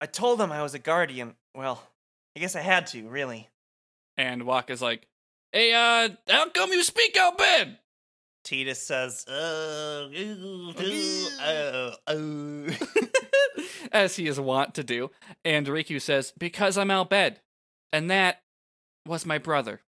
I 0.00 0.06
told 0.06 0.38
them 0.38 0.52
I 0.52 0.62
was 0.62 0.74
a 0.74 0.78
guardian. 0.78 1.34
Well, 1.54 1.82
I 2.36 2.40
guess 2.40 2.54
I 2.54 2.60
had 2.60 2.86
to, 2.88 3.08
really. 3.08 3.48
And 4.16 4.42
Wakka 4.42 4.70
is 4.70 4.82
like, 4.82 5.06
Hey, 5.52 5.72
uh, 5.72 6.10
how 6.28 6.48
come 6.50 6.72
you 6.72 6.82
speak 6.82 7.16
Al 7.16 7.32
Bhed? 7.32 7.76
Tidus 8.44 8.76
says, 8.76 9.24
uh, 9.28 10.08
uh, 10.78 11.42
uh, 11.42 11.90
uh. 12.06 12.72
As 13.92 14.16
he 14.16 14.28
is 14.28 14.38
wont 14.38 14.74
to 14.74 14.84
do. 14.84 15.10
And 15.44 15.66
Rikku 15.66 16.00
says, 16.00 16.32
Because 16.38 16.78
I'm 16.78 16.90
Al 16.90 17.06
Bhed. 17.06 17.36
And 17.92 18.10
that 18.10 18.42
was 19.06 19.26
my 19.26 19.38
brother. 19.38 19.80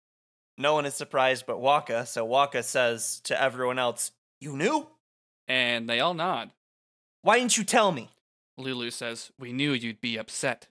No 0.59 0.75
one 0.75 0.87
is 0.87 0.95
surprised 0.95 1.45
but 1.47 1.59
Wakka, 1.59 2.07
so 2.07 2.27
Wakka 2.27 2.65
says 2.65 3.21
to 3.25 3.41
everyone 3.41 3.79
else, 3.79 4.13
You 4.41 4.57
knew? 4.57 4.87
And 5.47 5.89
they 5.89 6.01
all 6.01 6.15
nod. 6.15 6.51
Why 7.23 7.39
didn't 7.39 7.59
you 7.59 7.65
tell 7.65 7.93
me? 7.93 8.11
Lulu 8.57 8.91
says, 8.91 9.33
We 9.39 9.53
knew 9.53 9.73
you'd 9.73 10.01
be 10.01 10.17
upset. 10.17 10.69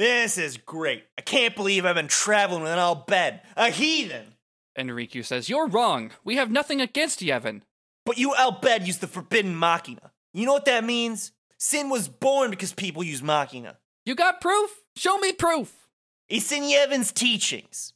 This 0.00 0.38
is 0.38 0.56
great. 0.56 1.04
I 1.18 1.20
can't 1.20 1.54
believe 1.54 1.84
I've 1.84 1.94
been 1.94 2.08
traveling 2.08 2.62
with 2.62 2.72
an 2.72 2.78
Al 2.78 3.04
Bhed, 3.06 3.40
a 3.54 3.68
heathen. 3.68 4.28
And 4.74 4.88
Rikku 4.88 5.22
says, 5.22 5.50
You're 5.50 5.68
wrong. 5.68 6.12
We 6.24 6.36
have 6.36 6.50
nothing 6.50 6.80
against 6.80 7.20
Yevon. 7.20 7.60
But 8.06 8.16
you 8.16 8.34
Al 8.34 8.58
Bhed 8.58 8.86
used 8.86 9.02
the 9.02 9.06
forbidden 9.06 9.54
Machina. 9.54 10.12
You 10.32 10.46
know 10.46 10.54
what 10.54 10.64
that 10.64 10.84
means? 10.84 11.32
Sin 11.58 11.90
was 11.90 12.08
born 12.08 12.48
because 12.48 12.72
people 12.72 13.04
use 13.04 13.22
Machina. 13.22 13.76
You 14.06 14.14
got 14.14 14.40
proof? 14.40 14.70
Show 14.96 15.18
me 15.18 15.34
proof. 15.34 15.86
It's 16.30 16.50
in 16.50 16.62
Yevon's 16.62 17.12
teachings. 17.12 17.92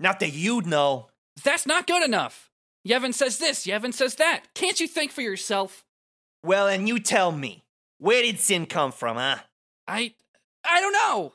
Not 0.00 0.18
that 0.18 0.32
you'd 0.32 0.66
know. 0.66 1.06
That's 1.44 1.66
not 1.66 1.86
good 1.86 2.02
enough. 2.02 2.50
Yevon 2.84 3.14
says 3.14 3.38
this, 3.38 3.64
Yevon 3.64 3.94
says 3.94 4.16
that. 4.16 4.42
Can't 4.56 4.80
you 4.80 4.88
think 4.88 5.12
for 5.12 5.22
yourself? 5.22 5.84
Well, 6.42 6.66
and 6.66 6.88
you 6.88 6.98
tell 6.98 7.30
me. 7.30 7.62
Where 7.98 8.22
did 8.22 8.40
sin 8.40 8.66
come 8.66 8.90
from, 8.90 9.18
huh? 9.18 9.36
I. 9.86 10.14
I 10.66 10.80
don't 10.80 10.92
know. 10.94 11.32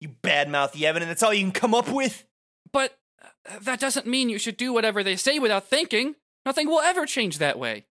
You 0.00 0.08
badmouth 0.22 0.72
Yevon, 0.72 1.02
and 1.02 1.10
that's 1.10 1.22
all 1.22 1.34
you 1.34 1.42
can 1.42 1.52
come 1.52 1.74
up 1.74 1.90
with? 1.90 2.24
But 2.72 2.98
uh, 3.22 3.58
that 3.60 3.80
doesn't 3.80 4.06
mean 4.06 4.30
you 4.30 4.38
should 4.38 4.56
do 4.56 4.72
whatever 4.72 5.02
they 5.02 5.16
say 5.16 5.38
without 5.38 5.68
thinking. 5.68 6.16
Nothing 6.46 6.68
will 6.68 6.80
ever 6.80 7.04
change 7.04 7.38
that 7.38 7.58
way. 7.58 7.86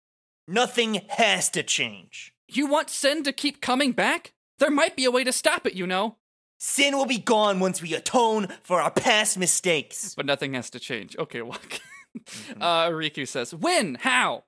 Nothing 0.46 1.02
has 1.10 1.50
to 1.50 1.62
change. 1.62 2.32
You 2.48 2.66
want 2.66 2.88
sin 2.88 3.22
to 3.24 3.32
keep 3.32 3.60
coming 3.60 3.92
back? 3.92 4.32
There 4.58 4.70
might 4.70 4.96
be 4.96 5.04
a 5.04 5.10
way 5.10 5.22
to 5.22 5.32
stop 5.32 5.66
it, 5.66 5.74
you 5.74 5.86
know. 5.86 6.16
Sin 6.58 6.96
will 6.96 7.06
be 7.06 7.18
gone 7.18 7.60
once 7.60 7.82
we 7.82 7.94
atone 7.94 8.48
for 8.62 8.80
our 8.80 8.90
past 8.90 9.38
mistakes. 9.38 10.14
But 10.14 10.26
nothing 10.26 10.54
has 10.54 10.70
to 10.70 10.80
change. 10.80 11.16
Okay, 11.18 11.40
Wakka. 11.40 11.80
uh, 12.60 12.88
Rikku 12.88 13.28
says, 13.28 13.54
When? 13.54 13.96
How? 13.96 14.44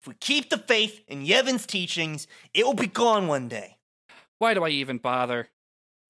If 0.00 0.08
we 0.08 0.14
keep 0.14 0.48
the 0.48 0.56
faith 0.56 1.02
in 1.08 1.26
Yevon's 1.26 1.66
teachings, 1.66 2.26
it 2.54 2.64
will 2.64 2.74
be 2.74 2.86
gone 2.86 3.26
one 3.26 3.48
day. 3.48 3.76
Why 4.38 4.54
do 4.54 4.64
I 4.64 4.70
even 4.70 4.96
bother? 4.96 5.48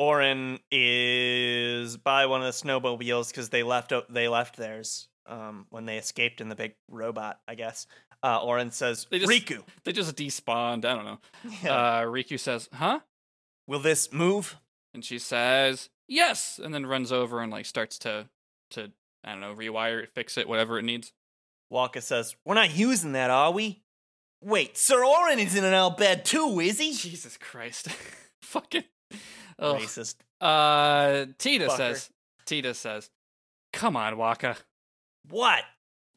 Auron 0.00 0.58
is 0.70 1.96
by 1.98 2.26
one 2.26 2.40
of 2.40 2.46
the 2.46 2.52
snowmobiles 2.52 3.28
because 3.28 3.50
they 3.50 3.62
left 3.62 3.92
they 4.08 4.28
left 4.28 4.56
theirs 4.56 5.08
um, 5.26 5.66
when 5.70 5.84
they 5.84 5.98
escaped 5.98 6.40
in 6.40 6.48
the 6.48 6.54
big 6.56 6.74
robot. 6.88 7.40
I 7.46 7.54
guess. 7.54 7.86
Uh, 8.22 8.38
Auron 8.42 8.70
says, 8.70 9.06
They 9.10 9.18
just- 9.18 9.30
"Rikku, 9.32 9.62
They 9.84 9.92
just 9.92 10.14
despawned. 10.16 10.84
I 10.84 10.94
don't 10.94 11.04
know. 11.04 11.18
yeah, 11.62 11.74
Uh, 11.74 12.02
Rikku 12.04 12.38
says, 12.38 12.68
Huh? 12.72 13.00
will 13.66 13.78
this 13.80 14.12
move?" 14.12 14.56
And 14.94 15.04
she 15.04 15.18
says, 15.18 15.88
Yes. 16.08 16.58
And 16.62 16.74
then 16.74 16.84
runs 16.86 17.12
over 17.12 17.40
and 17.40 17.52
like 17.52 17.64
starts 17.66 17.98
to, 18.00 18.28
to, 18.72 18.90
I 19.24 19.30
don't 19.32 19.40
know, 19.40 19.54
rewire 19.54 20.02
it, 20.02 20.10
fix 20.14 20.36
it, 20.36 20.48
whatever 20.48 20.78
it 20.78 20.82
needs. 20.84 21.12
Wakka 21.72 22.02
says, 22.02 22.34
"We're 22.44 22.54
not 22.54 22.74
using 22.74 23.12
that, 23.12 23.30
are 23.30 23.52
we?" 23.52 23.82
Wait, 24.42 24.76
Sir 24.76 25.04
Auron 25.04 25.38
is 25.38 25.54
in 25.54 25.64
an 25.64 25.72
Al 25.74 25.94
Bhed 25.94 26.24
too, 26.24 26.58
is 26.60 26.78
he? 26.80 26.92
Jesus 26.94 27.36
Christ. 27.36 27.88
Fucking. 28.42 28.84
Ugh. 29.60 29.80
Racist. 29.80 30.16
Uh, 30.40 31.26
Tidus 31.38 31.68
Fucker. 31.68 31.76
says, 31.76 32.10
Tidus 32.46 32.76
says, 32.76 33.10
Come 33.72 33.96
on, 33.96 34.14
Wakka. 34.14 34.56
What? 35.28 35.62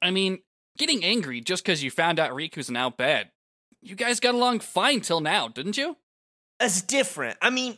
I 0.01 0.12
mean, 0.12 0.39
getting 0.77 1.03
angry 1.03 1.41
just 1.41 1.63
because 1.63 1.84
you 1.84 1.91
found 1.91 2.19
out 2.19 2.32
Rikku's 2.32 2.71
now 2.71 2.89
bad. 2.89 3.29
You 3.82 3.95
guys 3.95 4.19
got 4.19 4.34
along 4.34 4.62
fine 4.62 5.01
till 5.01 5.19
now, 5.19 5.47
didn't 5.49 5.77
you? 5.77 5.97
That's 6.60 6.82
different. 6.82 7.38
I 7.41 7.49
mean, 7.49 7.77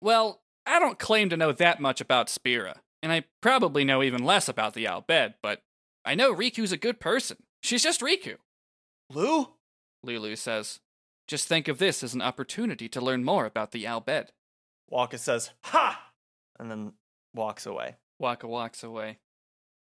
Well, 0.00 0.40
I 0.66 0.78
don't 0.78 0.98
claim 0.98 1.28
to 1.30 1.36
know 1.36 1.52
that 1.52 1.80
much 1.80 2.00
about 2.00 2.30
Spira, 2.30 2.76
and 3.02 3.12
I 3.12 3.24
probably 3.42 3.84
know 3.84 4.02
even 4.02 4.24
less 4.24 4.48
about 4.48 4.74
the 4.74 4.86
Al 4.86 5.02
Bhed, 5.02 5.34
but 5.42 5.60
I 6.04 6.14
know 6.14 6.34
Rikku's 6.34 6.72
a 6.72 6.76
good 6.78 6.98
person. 7.00 7.36
She's 7.62 7.82
just 7.82 8.00
Rikku. 8.00 8.36
Lou? 9.12 9.48
Lulu 10.02 10.36
says, 10.36 10.80
Just 11.26 11.46
think 11.48 11.68
of 11.68 11.78
this 11.78 12.02
as 12.02 12.14
an 12.14 12.22
opportunity 12.22 12.88
to 12.88 13.00
learn 13.00 13.24
more 13.24 13.44
about 13.44 13.72
the 13.72 13.86
Al 13.86 14.00
Bhed. 14.00 14.28
Wakka 14.90 15.18
says, 15.18 15.50
"Ha!" 15.64 16.12
and 16.58 16.70
then 16.70 16.92
walks 17.34 17.66
away. 17.66 17.96
Wakka 18.20 18.44
walks 18.48 18.82
away. 18.82 19.18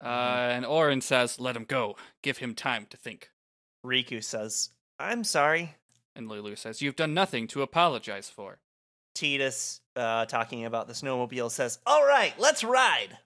Uh, 0.02 0.06
Mhm. 0.08 0.58
and 0.58 0.66
Auron 0.66 1.02
says, 1.02 1.40
Let 1.40 1.56
him 1.56 1.66
go. 1.66 1.96
Give 2.22 2.38
him 2.38 2.54
time 2.56 2.86
to 2.88 2.98
think. 2.98 3.32
Rikku 3.86 4.24
says, 4.24 4.70
"I'm 5.00 5.24
sorry." 5.24 5.76
And 6.16 6.28
Lulu 6.28 6.56
says, 6.56 6.82
You've 6.82 6.96
done 6.96 7.14
nothing 7.14 7.48
to 7.50 7.62
apologize 7.62 8.30
for. 8.30 8.60
Tidus, 9.16 9.80
uh, 9.96 10.26
talking 10.26 10.66
about 10.66 10.88
the 10.88 10.94
snowmobile, 10.94 11.50
says, 11.50 11.80
"All 11.86 12.06
right, 12.06 12.38
let's 12.40 12.64
ride." 12.64 13.18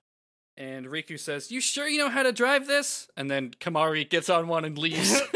And 0.58 0.86
Rikku 0.86 1.20
says, 1.20 1.52
You 1.52 1.60
sure 1.62 1.88
you 1.88 1.98
know 1.98 2.10
how 2.10 2.24
to 2.24 2.32
drive 2.32 2.68
this? 2.68 3.10
And 3.18 3.30
then 3.32 3.52
Kimahri 3.52 4.08
gets 4.10 4.30
on 4.30 4.48
one 4.48 4.64
and 4.66 4.78
leaves. 4.78 5.20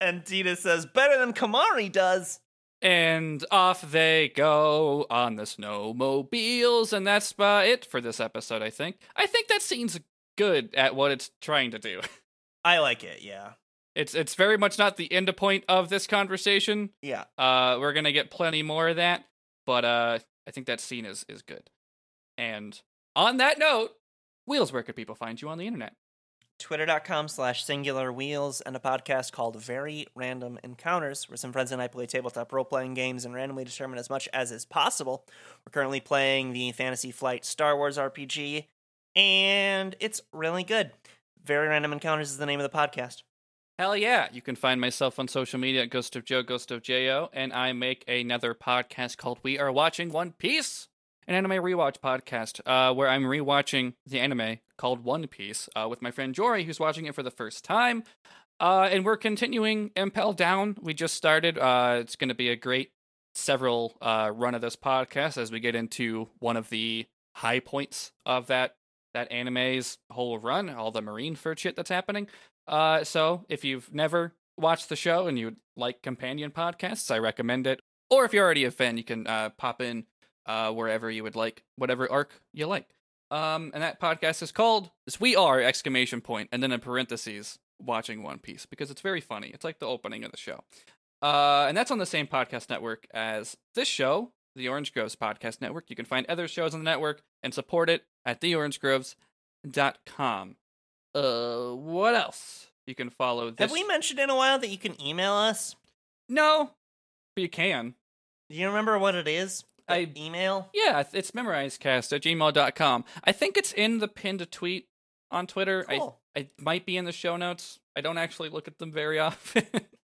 And 0.00 0.24
Tidus 0.24 0.58
says, 0.58 0.84
"Better 0.84 1.16
than 1.16 1.32
Kimahri 1.32 1.90
does." 1.90 2.40
And 2.82 3.44
off 3.50 3.80
they 3.82 4.32
go 4.34 5.06
on 5.10 5.36
the 5.36 5.44
snowmobiles. 5.44 6.92
And 6.92 7.06
that's 7.06 7.34
uh, 7.38 7.62
it 7.64 7.84
for 7.84 8.00
this 8.00 8.20
episode, 8.20 8.62
I 8.62 8.70
think. 8.70 8.96
I 9.16 9.26
think 9.26 9.48
that 9.48 9.62
scene's 9.62 9.98
good 10.36 10.74
at 10.74 10.94
what 10.94 11.10
it's 11.10 11.30
trying 11.40 11.70
to 11.72 11.78
do. 11.78 12.00
I 12.64 12.78
like 12.78 13.02
it. 13.04 13.22
Yeah, 13.22 13.52
It's 13.94 14.14
it's 14.14 14.34
very 14.34 14.56
much 14.56 14.78
not 14.78 14.96
the 14.96 15.12
end 15.12 15.34
point 15.36 15.64
of 15.68 15.88
this 15.88 16.06
conversation. 16.06 16.90
yeah. 17.02 17.24
Uh, 17.36 17.78
we're 17.80 17.92
gonna 17.92 18.12
get 18.12 18.30
plenty 18.30 18.62
more 18.62 18.88
of 18.88 18.96
that, 18.96 19.24
but 19.66 19.84
uh, 19.84 20.18
I 20.46 20.50
think 20.52 20.66
that 20.66 20.80
scene 20.80 21.04
is 21.04 21.24
is 21.28 21.42
good. 21.42 21.70
And 22.38 22.80
on 23.16 23.38
that 23.38 23.58
note, 23.58 23.90
Wheels, 24.46 24.72
where 24.72 24.82
could 24.82 24.96
people 24.96 25.14
find 25.14 25.40
you 25.40 25.48
on 25.48 25.58
the 25.58 25.66
internet? 25.66 25.94
Twitter.com 26.58 27.28
slash 27.28 27.64
singular 27.64 28.12
wheels 28.12 28.60
and 28.60 28.76
a 28.76 28.78
podcast 28.78 29.32
called 29.32 29.60
Very 29.60 30.06
Random 30.14 30.58
Encounters, 30.62 31.28
where 31.28 31.36
some 31.36 31.52
friends 31.52 31.72
and 31.72 31.82
I 31.82 31.88
play 31.88 32.06
tabletop 32.06 32.52
role 32.52 32.64
playing 32.64 32.94
games 32.94 33.24
and 33.24 33.34
randomly 33.34 33.64
determine 33.64 33.98
as 33.98 34.08
much 34.08 34.28
as 34.32 34.52
is 34.52 34.64
possible. 34.64 35.24
We're 35.66 35.72
currently 35.72 36.00
playing 36.00 36.52
the 36.52 36.70
Fantasy 36.72 37.10
Flight 37.10 37.44
Star 37.44 37.76
Wars 37.76 37.98
RPG, 37.98 38.66
and 39.16 39.96
it's 40.00 40.20
really 40.32 40.62
good. 40.64 40.92
Very 41.44 41.68
Random 41.68 41.92
Encounters 41.92 42.30
is 42.30 42.38
the 42.38 42.46
name 42.46 42.60
of 42.60 42.70
the 42.70 42.76
podcast. 42.78 43.22
Hell 43.78 43.96
yeah. 43.96 44.28
You 44.32 44.42
can 44.42 44.54
find 44.54 44.80
myself 44.80 45.18
on 45.18 45.26
social 45.26 45.58
media 45.58 45.82
at 45.82 45.90
Ghost 45.90 46.14
of 46.14 46.24
Joe, 46.24 46.42
Ghost 46.42 46.70
of 46.70 46.82
Jo, 46.82 47.30
and 47.32 47.52
I 47.52 47.72
make 47.72 48.04
another 48.06 48.54
podcast 48.54 49.16
called 49.16 49.40
We 49.42 49.58
Are 49.58 49.72
Watching 49.72 50.12
One 50.12 50.32
Piece, 50.32 50.88
an 51.26 51.34
anime 51.34 51.52
rewatch 51.52 51.96
podcast, 52.02 52.60
uh, 52.66 52.94
where 52.94 53.08
I'm 53.08 53.24
rewatching 53.24 53.94
the 54.06 54.20
anime 54.20 54.58
called 54.76 55.04
One 55.04 55.26
Piece 55.26 55.68
uh, 55.76 55.86
with 55.88 56.02
my 56.02 56.10
friend 56.10 56.34
Jory, 56.34 56.64
who's 56.64 56.80
watching 56.80 57.06
it 57.06 57.14
for 57.14 57.22
the 57.22 57.30
first 57.30 57.64
time. 57.64 58.04
Uh, 58.60 58.88
and 58.90 59.04
we're 59.04 59.16
continuing 59.16 59.90
Impel 59.96 60.32
Down. 60.32 60.76
We 60.80 60.94
just 60.94 61.14
started. 61.14 61.58
Uh, 61.58 61.98
it's 62.00 62.16
going 62.16 62.28
to 62.28 62.34
be 62.34 62.48
a 62.48 62.56
great 62.56 62.90
several 63.34 63.96
uh, 64.00 64.30
run 64.34 64.54
of 64.54 64.60
this 64.60 64.76
podcast 64.76 65.38
as 65.38 65.50
we 65.50 65.60
get 65.60 65.74
into 65.74 66.28
one 66.38 66.56
of 66.56 66.70
the 66.70 67.06
high 67.36 67.60
points 67.60 68.12
of 68.26 68.48
that 68.48 68.74
that 69.14 69.30
anime's 69.30 69.98
whole 70.10 70.38
run, 70.38 70.70
all 70.70 70.90
the 70.90 71.02
Marineford 71.02 71.58
shit 71.58 71.76
that's 71.76 71.90
happening. 71.90 72.28
Uh, 72.66 73.04
so 73.04 73.44
if 73.48 73.62
you've 73.62 73.92
never 73.92 74.34
watched 74.56 74.88
the 74.88 74.96
show 74.96 75.26
and 75.26 75.38
you 75.38 75.56
like 75.76 76.00
companion 76.02 76.50
podcasts, 76.50 77.10
I 77.10 77.18
recommend 77.18 77.66
it. 77.66 77.80
Or 78.10 78.24
if 78.24 78.32
you're 78.32 78.44
already 78.44 78.64
a 78.64 78.70
fan, 78.70 78.96
you 78.96 79.04
can 79.04 79.24
pop 79.58 79.82
in 79.82 80.06
uh, 80.46 80.72
wherever 80.72 81.10
you 81.10 81.22
would 81.22 81.36
like, 81.36 81.62
whatever 81.76 82.10
arc 82.10 82.40
you 82.52 82.66
like. 82.66 82.88
Um, 83.30 83.70
and 83.72 83.82
that 83.82 84.00
podcast 84.00 84.42
is 84.42 84.52
called 84.52 84.90
is 85.06 85.20
"We 85.20 85.36
Are!" 85.36 85.60
exclamation 85.60 86.20
point, 86.20 86.48
and 86.52 86.62
then 86.62 86.72
in 86.72 86.80
parentheses, 86.80 87.58
watching 87.80 88.22
One 88.22 88.38
Piece 88.38 88.66
because 88.66 88.90
it's 88.90 89.00
very 89.00 89.20
funny. 89.20 89.48
It's 89.48 89.64
like 89.64 89.78
the 89.78 89.86
opening 89.86 90.24
of 90.24 90.30
the 90.30 90.36
show. 90.36 90.64
Uh, 91.20 91.66
and 91.68 91.76
that's 91.76 91.90
on 91.90 91.98
the 91.98 92.06
same 92.06 92.26
podcast 92.26 92.68
network 92.68 93.06
as 93.14 93.56
this 93.74 93.88
show, 93.88 94.32
the 94.56 94.68
Orange 94.68 94.92
Groves 94.92 95.16
Podcast 95.16 95.60
Network. 95.60 95.88
You 95.88 95.96
can 95.96 96.04
find 96.04 96.26
other 96.26 96.48
shows 96.48 96.74
on 96.74 96.80
the 96.80 96.84
network 96.84 97.22
and 97.42 97.54
support 97.54 97.88
it 97.88 98.04
at 98.26 98.40
theorangegroves.com. 98.40 100.56
Uh, 101.14 101.74
what 101.74 102.14
else? 102.14 102.68
You 102.86 102.94
can 102.94 103.10
follow 103.10 103.50
this. 103.50 103.60
Have 103.60 103.72
we 103.72 103.84
mentioned 103.84 104.18
in 104.18 104.30
a 104.30 104.36
while 104.36 104.58
that 104.58 104.68
you 104.68 104.78
can 104.78 105.00
email 105.00 105.34
us? 105.34 105.76
No, 106.28 106.70
but 107.36 107.42
you 107.42 107.48
can. 107.48 107.94
Do 108.50 108.56
you 108.56 108.66
remember 108.66 108.98
what 108.98 109.14
it 109.14 109.28
is? 109.28 109.64
I 109.88 110.10
email. 110.16 110.68
yeah, 110.72 111.02
it's 111.12 111.32
memorizecast 111.32 112.12
at 112.12 112.22
gmail.com. 112.22 113.04
I 113.24 113.32
think 113.32 113.56
it's 113.56 113.72
in 113.72 113.98
the 113.98 114.08
pinned 114.08 114.50
tweet 114.50 114.88
on 115.30 115.46
Twitter. 115.46 115.84
Cool. 115.88 116.18
I 116.36 116.40
I 116.40 116.48
might 116.58 116.86
be 116.86 116.96
in 116.96 117.04
the 117.04 117.12
show 117.12 117.36
notes. 117.36 117.78
I 117.96 118.00
don't 118.00 118.18
actually 118.18 118.48
look 118.48 118.66
at 118.68 118.78
them 118.78 118.90
very 118.92 119.18
often. 119.18 119.66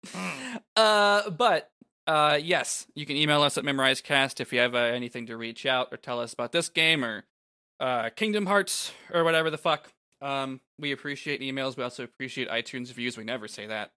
Mm. 0.07 0.59
uh, 0.75 1.29
but 1.29 1.69
uh, 2.07 2.39
yes, 2.41 2.87
you 2.95 3.05
can 3.05 3.17
email 3.17 3.41
us 3.43 3.57
at 3.57 3.63
memorizecast 3.63 4.39
if 4.39 4.53
you 4.53 4.59
have 4.59 4.73
uh, 4.73 4.79
anything 4.79 5.27
to 5.27 5.37
reach 5.37 5.65
out 5.65 5.89
or 5.91 5.97
tell 5.97 6.19
us 6.19 6.33
about 6.33 6.51
this 6.53 6.69
game 6.69 7.03
or 7.03 7.25
uh, 7.79 8.09
Kingdom 8.15 8.45
Hearts 8.45 8.93
or 9.13 9.23
whatever 9.23 9.49
the 9.49 9.57
fuck. 9.57 9.91
Um, 10.21 10.61
we 10.79 10.91
appreciate 10.91 11.41
emails. 11.41 11.77
We 11.77 11.83
also 11.83 12.03
appreciate 12.03 12.49
iTunes 12.49 12.87
reviews. 12.87 13.17
We 13.17 13.23
never 13.23 13.47
say 13.47 13.67
that. 13.67 13.91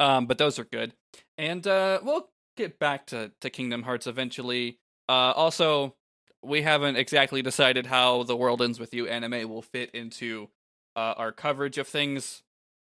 Um, 0.00 0.26
but 0.26 0.38
those 0.38 0.58
are 0.58 0.64
good. 0.64 0.94
And 1.38 1.64
uh, 1.66 2.00
we'll 2.02 2.28
get 2.56 2.78
back 2.80 3.06
to, 3.08 3.30
to 3.40 3.50
Kingdom 3.50 3.82
Hearts 3.84 4.06
eventually. 4.08 4.78
Uh, 5.08 5.32
also, 5.32 5.94
we 6.42 6.62
haven't 6.62 6.96
exactly 6.96 7.42
decided 7.42 7.86
how 7.86 8.22
the 8.22 8.36
World 8.36 8.62
Ends 8.62 8.78
With 8.80 8.94
You 8.94 9.06
anime 9.08 9.48
will 9.48 9.62
fit 9.62 9.90
into 9.92 10.48
uh, 10.96 11.14
our 11.16 11.32
coverage 11.32 11.78
of 11.78 11.88
things. 11.88 12.42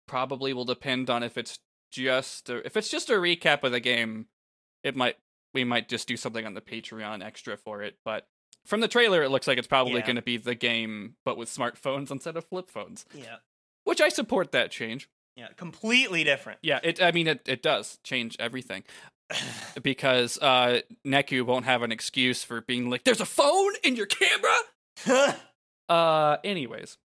Probably 0.07 0.53
will 0.53 0.65
depend 0.65 1.11
on 1.11 1.23
if 1.23 1.37
it's 1.37 1.59
just 1.91 2.49
a, 2.49 2.65
if 2.67 2.77
it's 2.77 2.89
just 2.89 3.11
a 3.11 3.15
recap 3.15 3.65
of 3.65 3.73
the 3.73 3.81
game. 3.81 4.27
It 4.85 4.95
might 4.97 5.17
we 5.53 5.65
might 5.65 5.89
just 5.89 6.07
do 6.07 6.17
something 6.17 6.45
on 6.47 6.55
the 6.55 6.61
Patreon 6.61 7.25
extra 7.25 7.57
for 7.57 7.83
it. 7.83 7.97
But 8.05 8.27
from 8.67 8.81
the 8.81 8.89
trailer, 8.89 9.23
it 9.23 9.31
looks 9.31 9.47
like 9.47 9.59
it's 9.59 9.67
probably 9.67 9.95
Yeah. 9.95 10.07
going 10.07 10.17
to 10.17 10.23
be 10.23 10.37
the 10.37 10.55
game, 10.55 11.17
but 11.25 11.37
with 11.37 11.49
smartphones 11.49 12.11
instead 12.13 12.37
of 12.37 12.45
flip 12.45 12.71
phones. 12.71 13.05
Yeah. 13.15 13.37
Which 13.85 14.01
I 14.01 14.09
support 14.11 14.53
that 14.53 14.71
change. 14.71 15.09
Yeah. 15.37 15.49
Completely 15.57 16.25
different. 16.25 16.59
Yeah, 16.63 16.81
it. 16.83 17.03
I 17.03 17.11
mean, 17.13 17.27
it, 17.27 17.43
it 17.47 17.63
does 17.63 17.99
change 18.05 18.37
everything 18.39 18.85
because 19.83 20.39
uh, 20.39 20.81
Neku 21.07 21.45
won't 21.45 21.65
have 21.65 21.83
an 21.83 21.93
excuse 21.93 22.43
for 22.45 22.61
being 22.61 22.91
like, 22.91 23.05
"There's 23.05 23.21
a 23.21 23.27
phone 23.27 23.73
in 23.83 23.97
your 23.97 24.07
camera." 24.07 25.37
Uh, 25.89 26.39
anyways, 26.43 26.99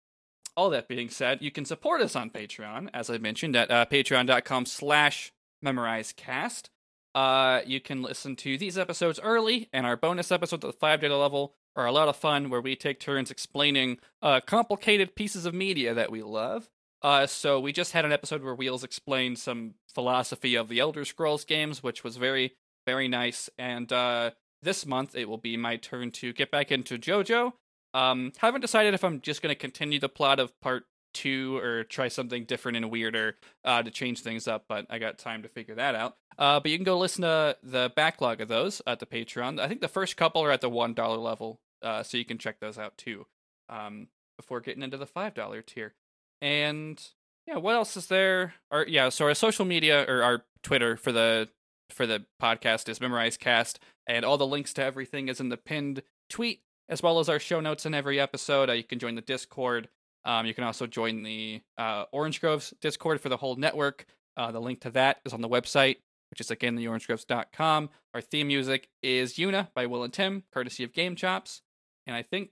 all 0.56 0.70
that 0.70 0.88
being 0.88 1.10
said, 1.10 1.42
you 1.42 1.50
can 1.50 1.64
support 1.64 2.00
us 2.00 2.16
on 2.16 2.30
Patreon, 2.30 2.88
as 2.94 3.10
I 3.10 3.18
mentioned, 3.18 3.56
at 3.56 3.70
uh, 3.70 3.86
patreon.com 3.86 4.66
slash 4.66 5.32
memorizecast. 5.64 6.68
Uh, 7.14 7.60
you 7.66 7.80
can 7.80 8.02
listen 8.02 8.36
to 8.36 8.56
these 8.56 8.78
episodes 8.78 9.20
early, 9.22 9.68
and 9.72 9.84
our 9.86 9.96
bonus 9.96 10.30
episodes 10.30 10.64
at 10.64 10.70
the 10.70 10.78
five 10.78 11.00
data 11.00 11.16
level 11.16 11.54
are 11.76 11.86
a 11.86 11.92
lot 11.92 12.08
of 12.08 12.16
fun, 12.16 12.50
where 12.50 12.60
we 12.60 12.76
take 12.76 13.00
turns 13.00 13.30
explaining 13.30 13.98
uh, 14.22 14.40
complicated 14.40 15.14
pieces 15.14 15.46
of 15.46 15.54
media 15.54 15.94
that 15.94 16.10
we 16.10 16.22
love. 16.22 16.68
Uh, 17.02 17.26
so 17.26 17.58
we 17.60 17.72
just 17.72 17.92
had 17.92 18.04
an 18.04 18.12
episode 18.12 18.42
where 18.42 18.54
Wheels 18.54 18.84
explained 18.84 19.38
some 19.38 19.74
philosophy 19.94 20.54
of 20.54 20.68
the 20.68 20.80
Elder 20.80 21.04
Scrolls 21.04 21.44
games, 21.44 21.82
which 21.82 22.04
was 22.04 22.16
very, 22.16 22.54
very 22.86 23.08
nice. 23.08 23.48
And 23.58 23.92
uh, 23.92 24.32
this 24.62 24.84
month 24.84 25.14
it 25.14 25.28
will 25.28 25.38
be 25.38 25.56
my 25.56 25.76
turn 25.76 26.10
to 26.12 26.32
get 26.32 26.50
back 26.50 26.70
into 26.70 26.98
JoJo. 26.98 27.52
Um, 27.94 28.32
haven't 28.38 28.60
decided 28.60 28.94
if 28.94 29.02
I'm 29.02 29.20
just 29.20 29.42
going 29.42 29.54
to 29.54 29.58
continue 29.58 29.98
the 29.98 30.08
plot 30.08 30.38
of 30.38 30.52
part 30.60 30.84
two 31.12 31.56
or 31.56 31.84
try 31.84 32.08
something 32.08 32.44
different 32.44 32.76
and 32.76 32.90
weirder 32.90 33.36
uh, 33.64 33.82
to 33.82 33.90
change 33.90 34.20
things 34.20 34.46
up, 34.46 34.66
but 34.68 34.86
I 34.88 34.98
got 34.98 35.18
time 35.18 35.42
to 35.42 35.48
figure 35.48 35.74
that 35.74 35.94
out. 35.94 36.16
Uh, 36.38 36.60
but 36.60 36.70
you 36.70 36.78
can 36.78 36.84
go 36.84 36.98
listen 36.98 37.22
to 37.22 37.56
the 37.62 37.92
backlog 37.96 38.40
of 38.40 38.48
those 38.48 38.80
at 38.86 39.00
the 39.00 39.06
Patreon. 39.06 39.58
I 39.60 39.68
think 39.68 39.80
the 39.80 39.88
first 39.88 40.16
couple 40.16 40.42
are 40.42 40.52
at 40.52 40.60
the 40.60 40.70
one 40.70 40.94
dollar 40.94 41.16
level, 41.16 41.60
uh, 41.82 42.02
so 42.02 42.16
you 42.16 42.24
can 42.24 42.38
check 42.38 42.60
those 42.60 42.78
out 42.78 42.96
too. 42.96 43.26
Um, 43.68 44.08
before 44.38 44.60
getting 44.60 44.82
into 44.82 44.96
the 44.96 45.06
five 45.06 45.34
dollar 45.34 45.62
tier, 45.62 45.94
and 46.40 47.02
yeah, 47.46 47.56
what 47.56 47.74
else 47.74 47.96
is 47.96 48.06
there? 48.06 48.54
Our 48.70 48.86
yeah, 48.86 49.08
so 49.08 49.26
our 49.26 49.34
social 49.34 49.64
media 49.64 50.04
or 50.08 50.22
our 50.22 50.44
Twitter 50.62 50.96
for 50.96 51.12
the 51.12 51.48
for 51.90 52.06
the 52.06 52.24
podcast 52.40 52.88
is 52.88 53.00
Memorize 53.00 53.36
Cast, 53.36 53.80
and 54.06 54.24
all 54.24 54.38
the 54.38 54.46
links 54.46 54.72
to 54.74 54.84
everything 54.84 55.28
is 55.28 55.40
in 55.40 55.48
the 55.48 55.56
pinned 55.56 56.02
tweet, 56.28 56.62
as 56.88 57.02
well 57.02 57.18
as 57.18 57.28
our 57.28 57.38
show 57.38 57.60
notes 57.60 57.86
in 57.86 57.94
every 57.94 58.20
episode. 58.20 58.70
Uh, 58.70 58.74
you 58.74 58.84
can 58.84 58.98
join 58.98 59.14
the 59.14 59.20
Discord. 59.20 59.88
Um, 60.24 60.46
you 60.46 60.54
can 60.54 60.64
also 60.64 60.86
join 60.86 61.22
the 61.22 61.62
uh, 61.78 62.04
Orange 62.12 62.40
Groves 62.40 62.74
Discord 62.80 63.20
for 63.20 63.28
the 63.28 63.38
whole 63.38 63.56
network. 63.56 64.06
Uh, 64.36 64.52
the 64.52 64.60
link 64.60 64.80
to 64.82 64.90
that 64.90 65.20
is 65.24 65.32
on 65.32 65.40
the 65.40 65.48
website, 65.48 65.96
which 66.30 66.40
is 66.40 66.50
again 66.50 66.76
theorangegroves.com. 66.76 67.90
Our 68.14 68.20
theme 68.20 68.48
music 68.48 68.88
is 69.02 69.34
Yuna 69.34 69.68
by 69.74 69.86
Will 69.86 70.04
and 70.04 70.12
Tim, 70.12 70.44
courtesy 70.52 70.84
of 70.84 70.92
Game 70.92 71.16
Chops. 71.16 71.62
And 72.06 72.14
I 72.14 72.22
think 72.22 72.50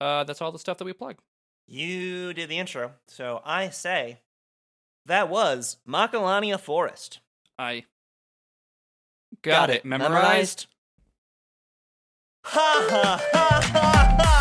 uh, 0.00 0.24
that's 0.24 0.42
all 0.42 0.52
the 0.52 0.58
stuff 0.58 0.78
that 0.78 0.84
we 0.84 0.92
plug. 0.92 1.18
You 1.72 2.34
did 2.34 2.48
the 2.48 2.58
intro, 2.58 2.94
so 3.06 3.42
I 3.44 3.68
say 3.68 4.18
that 5.06 5.28
was 5.28 5.76
Macalania 5.86 6.58
Forest. 6.58 7.20
I 7.56 7.84
got, 9.42 9.70
it 9.70 9.84
memorized. 9.84 10.66
Ha 12.42 12.86
ha 12.90 13.24
ha 13.32 13.60
ha 13.62 14.16
ha! 14.18 14.40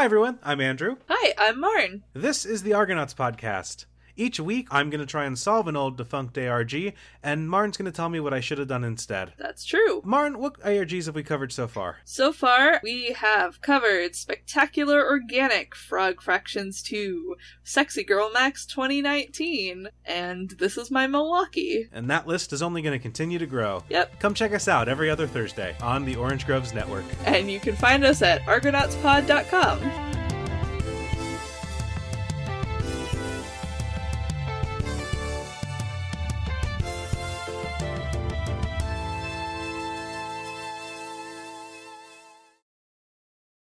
Hi, 0.00 0.06
everyone. 0.06 0.38
I'm 0.42 0.62
Andrew. 0.62 0.96
Hi, 1.10 1.34
I'm 1.36 1.60
Marn. 1.60 2.04
This 2.14 2.46
is 2.46 2.62
the 2.62 2.72
Argonauts 2.72 3.12
podcast. 3.12 3.84
Each 4.16 4.40
week, 4.40 4.68
I'm 4.70 4.90
going 4.90 5.00
to 5.00 5.06
try 5.06 5.24
and 5.24 5.38
solve 5.38 5.68
an 5.68 5.76
old 5.76 5.96
defunct 5.96 6.36
ARG, 6.36 6.94
and 7.22 7.48
Marn's 7.48 7.76
going 7.76 7.90
to 7.90 7.96
tell 7.96 8.08
me 8.08 8.20
what 8.20 8.34
I 8.34 8.40
should 8.40 8.58
have 8.58 8.68
done 8.68 8.84
instead. 8.84 9.32
That's 9.38 9.64
true. 9.64 10.02
Marn, 10.04 10.38
what 10.38 10.60
ARGs 10.60 11.06
have 11.06 11.14
we 11.14 11.22
covered 11.22 11.52
so 11.52 11.66
far? 11.68 11.98
So 12.04 12.32
far, 12.32 12.80
we 12.82 13.12
have 13.12 13.60
covered 13.60 14.14
Spectacular 14.14 15.04
Organic 15.04 15.74
Frog 15.74 16.20
Fractions 16.20 16.82
2, 16.82 17.36
Sexy 17.62 18.04
Girl 18.04 18.30
Max 18.32 18.66
2019, 18.66 19.88
and 20.04 20.50
This 20.50 20.76
Is 20.76 20.90
My 20.90 21.06
Milwaukee. 21.06 21.88
And 21.92 22.10
that 22.10 22.26
list 22.26 22.52
is 22.52 22.62
only 22.62 22.82
going 22.82 22.98
to 22.98 23.02
continue 23.02 23.38
to 23.38 23.46
grow. 23.46 23.84
Yep. 23.88 24.20
Come 24.20 24.34
check 24.34 24.52
us 24.52 24.68
out 24.68 24.88
every 24.88 25.10
other 25.10 25.26
Thursday 25.26 25.76
on 25.80 26.04
the 26.04 26.16
Orange 26.16 26.46
Groves 26.46 26.74
Network. 26.74 27.04
And 27.24 27.50
you 27.50 27.60
can 27.60 27.76
find 27.76 28.04
us 28.04 28.22
at 28.22 28.42
argonautspod.com. 28.42 30.19